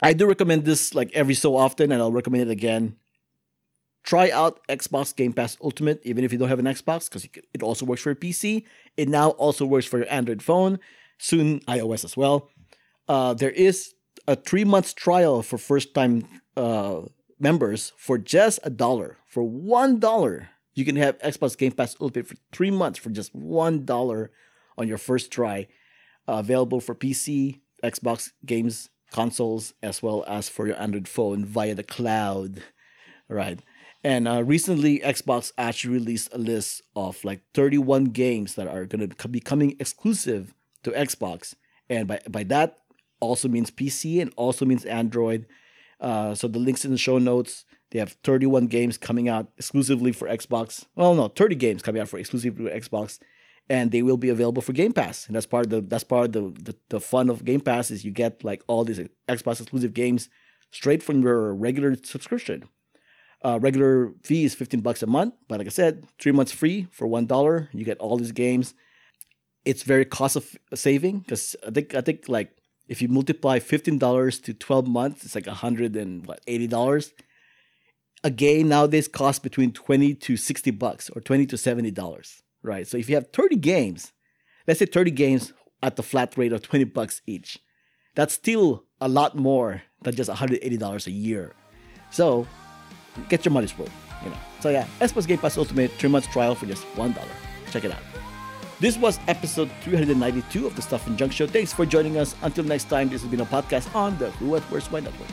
I 0.00 0.12
do 0.12 0.26
recommend 0.26 0.64
this 0.64 0.94
like 0.94 1.10
every 1.14 1.34
so 1.34 1.56
often, 1.56 1.90
and 1.92 2.00
I'll 2.00 2.12
recommend 2.12 2.48
it 2.48 2.52
again. 2.52 2.96
Try 4.02 4.30
out 4.30 4.60
Xbox 4.68 5.14
Game 5.16 5.32
Pass 5.32 5.56
Ultimate, 5.62 6.00
even 6.04 6.22
if 6.22 6.32
you 6.32 6.38
don't 6.38 6.48
have 6.48 6.60
an 6.60 6.66
Xbox, 6.66 7.08
because 7.08 7.24
it 7.52 7.62
also 7.62 7.84
works 7.84 8.02
for 8.02 8.10
your 8.10 8.16
PC. 8.16 8.64
It 8.96 9.08
now 9.08 9.30
also 9.30 9.66
works 9.66 9.86
for 9.86 9.98
your 9.98 10.10
Android 10.10 10.42
phone, 10.42 10.78
soon 11.18 11.60
iOS 11.60 12.04
as 12.04 12.16
well. 12.16 12.50
Uh, 13.08 13.34
there 13.34 13.50
is 13.50 13.94
a 14.28 14.36
three 14.36 14.64
months 14.64 14.92
trial 14.92 15.42
for 15.42 15.58
first 15.58 15.94
time 15.94 16.22
uh, 16.56 17.00
members 17.40 17.92
for 17.96 18.18
just 18.18 18.60
a 18.62 18.70
dollar. 18.70 19.16
For 19.26 19.42
one 19.42 19.98
dollar, 19.98 20.50
you 20.74 20.84
can 20.84 20.96
have 20.96 21.18
Xbox 21.18 21.56
Game 21.56 21.72
Pass 21.72 21.96
Ultimate 22.00 22.28
for 22.28 22.36
three 22.52 22.70
months 22.70 22.98
for 22.98 23.10
just 23.10 23.34
one 23.34 23.84
dollar 23.84 24.30
on 24.78 24.86
your 24.86 24.98
first 24.98 25.30
try. 25.30 25.66
Uh, 26.28 26.34
available 26.34 26.80
for 26.80 26.94
PC, 26.94 27.60
Xbox 27.82 28.30
games, 28.44 28.90
consoles, 29.10 29.74
as 29.82 30.02
well 30.02 30.24
as 30.26 30.48
for 30.48 30.66
your 30.66 30.80
Android 30.80 31.08
phone 31.08 31.44
via 31.44 31.74
the 31.74 31.82
cloud. 31.82 32.62
Right. 33.28 33.60
And 34.04 34.28
uh, 34.28 34.44
recently, 34.44 35.00
Xbox 35.00 35.52
actually 35.58 35.94
released 35.94 36.28
a 36.32 36.38
list 36.38 36.82
of 36.94 37.24
like 37.24 37.40
31 37.54 38.06
games 38.06 38.54
that 38.54 38.68
are 38.68 38.86
going 38.86 39.08
to 39.08 39.28
be 39.28 39.40
coming 39.40 39.74
exclusive 39.80 40.54
to 40.84 40.92
Xbox. 40.92 41.54
And 41.90 42.06
by, 42.06 42.20
by 42.28 42.44
that, 42.44 42.78
also 43.20 43.48
means 43.48 43.70
PC 43.70 44.20
and 44.20 44.32
also 44.36 44.64
means 44.64 44.84
Android. 44.84 45.46
Uh, 46.00 46.34
so 46.34 46.46
the 46.46 46.58
links 46.58 46.84
in 46.84 46.92
the 46.92 46.98
show 46.98 47.18
notes. 47.18 47.64
They 47.90 48.00
have 48.00 48.16
31 48.24 48.66
games 48.66 48.98
coming 48.98 49.28
out 49.28 49.48
exclusively 49.56 50.12
for 50.12 50.28
Xbox. 50.28 50.86
Well, 50.96 51.14
no, 51.14 51.28
30 51.28 51.54
games 51.54 51.82
coming 51.82 52.02
out 52.02 52.08
for 52.08 52.18
exclusively 52.18 52.68
for 52.68 52.76
Xbox, 52.76 53.20
and 53.68 53.90
they 53.90 54.02
will 54.02 54.16
be 54.16 54.28
available 54.28 54.62
for 54.62 54.72
Game 54.72 54.92
Pass. 54.92 55.26
And 55.26 55.34
that's 55.34 55.46
part 55.46 55.66
of 55.66 55.70
the 55.70 55.80
that's 55.80 56.04
part 56.04 56.26
of 56.26 56.32
the, 56.32 56.62
the 56.62 56.76
the 56.88 57.00
fun 57.00 57.30
of 57.30 57.44
Game 57.44 57.60
Pass 57.60 57.90
is 57.90 58.04
you 58.04 58.10
get 58.10 58.44
like 58.44 58.62
all 58.66 58.84
these 58.84 59.00
Xbox 59.28 59.60
exclusive 59.60 59.94
games 59.94 60.28
straight 60.70 61.02
from 61.02 61.22
your 61.22 61.54
regular 61.54 61.96
subscription. 62.02 62.68
Uh, 63.44 63.58
regular 63.60 64.12
fee 64.24 64.44
is 64.44 64.54
15 64.54 64.80
bucks 64.80 65.02
a 65.02 65.06
month, 65.06 65.34
but 65.46 65.58
like 65.58 65.66
I 65.66 65.70
said, 65.70 66.06
three 66.18 66.32
months 66.32 66.52
free 66.52 66.88
for 66.90 67.06
one 67.06 67.26
dollar. 67.26 67.68
You 67.72 67.84
get 67.84 67.98
all 67.98 68.16
these 68.16 68.32
games. 68.32 68.74
It's 69.64 69.82
very 69.82 70.04
cost 70.04 70.36
of 70.36 70.56
saving 70.74 71.20
because 71.20 71.56
I 71.66 71.70
think 71.70 71.94
I 71.94 72.00
think 72.00 72.28
like 72.28 72.50
if 72.88 73.02
you 73.02 73.08
multiply 73.08 73.58
fifteen 73.58 73.98
dollars 73.98 74.38
to 74.40 74.54
twelve 74.54 74.86
months, 74.86 75.24
it's 75.24 75.34
like 75.34 75.46
a 75.46 75.54
hundred 75.54 75.96
and 75.96 76.26
what 76.26 76.40
eighty 76.46 76.66
dollars. 76.66 77.12
A 78.24 78.30
game 78.30 78.68
nowadays 78.68 79.06
costs 79.06 79.38
between 79.38 79.72
twenty 79.72 80.14
to 80.14 80.36
sixty 80.36 80.70
bucks 80.70 81.10
or 81.10 81.20
twenty 81.20 81.46
to 81.46 81.58
seventy 81.58 81.90
dollars, 81.90 82.42
right? 82.66 82.86
So 82.86 82.96
if 82.96 83.08
you 83.08 83.14
have 83.14 83.28
thirty 83.32 83.56
games, 83.56 84.12
let's 84.66 84.78
say 84.80 84.86
thirty 84.86 85.10
games 85.10 85.52
at 85.82 85.96
the 85.96 86.02
flat 86.02 86.36
rate 86.36 86.52
of 86.52 86.62
twenty 86.62 86.84
bucks 86.84 87.22
each, 87.26 87.58
that's 88.14 88.34
still 88.34 88.84
a 89.00 89.08
lot 89.08 89.36
more 89.36 89.82
than 90.02 90.14
just 90.14 90.28
one 90.28 90.36
hundred 90.36 90.60
eighty 90.62 90.76
dollars 90.76 91.06
a 91.06 91.10
year. 91.10 91.52
So 92.10 92.46
get 93.28 93.44
your 93.44 93.52
money's 93.52 93.76
worth, 93.78 93.92
you 94.22 94.30
know. 94.30 94.36
So 94.60 94.70
yeah, 94.70 94.86
Xbox 95.00 95.26
Game 95.26 95.38
Pass 95.38 95.56
Ultimate 95.56 95.90
three 95.92 96.10
months 96.10 96.28
trial 96.28 96.54
for 96.54 96.66
just 96.66 96.84
one 96.96 97.12
dollar. 97.12 97.28
Check 97.70 97.84
it 97.84 97.92
out. 97.92 98.02
This 98.78 98.98
was 98.98 99.18
episode 99.26 99.70
392 99.80 100.66
of 100.66 100.76
the 100.76 100.82
Stuff 100.82 101.06
and 101.06 101.16
Junk 101.16 101.32
Show. 101.32 101.46
Thanks 101.46 101.72
for 101.72 101.86
joining 101.86 102.18
us. 102.18 102.34
Until 102.42 102.64
next 102.64 102.90
time, 102.90 103.08
this 103.08 103.22
has 103.22 103.30
been 103.30 103.40
a 103.40 103.46
podcast 103.46 103.94
on 103.94 104.18
the 104.18 104.30
Who 104.32 104.48
What 104.48 104.62
Where's 104.64 104.90
My 104.90 105.00
Network. 105.00 105.30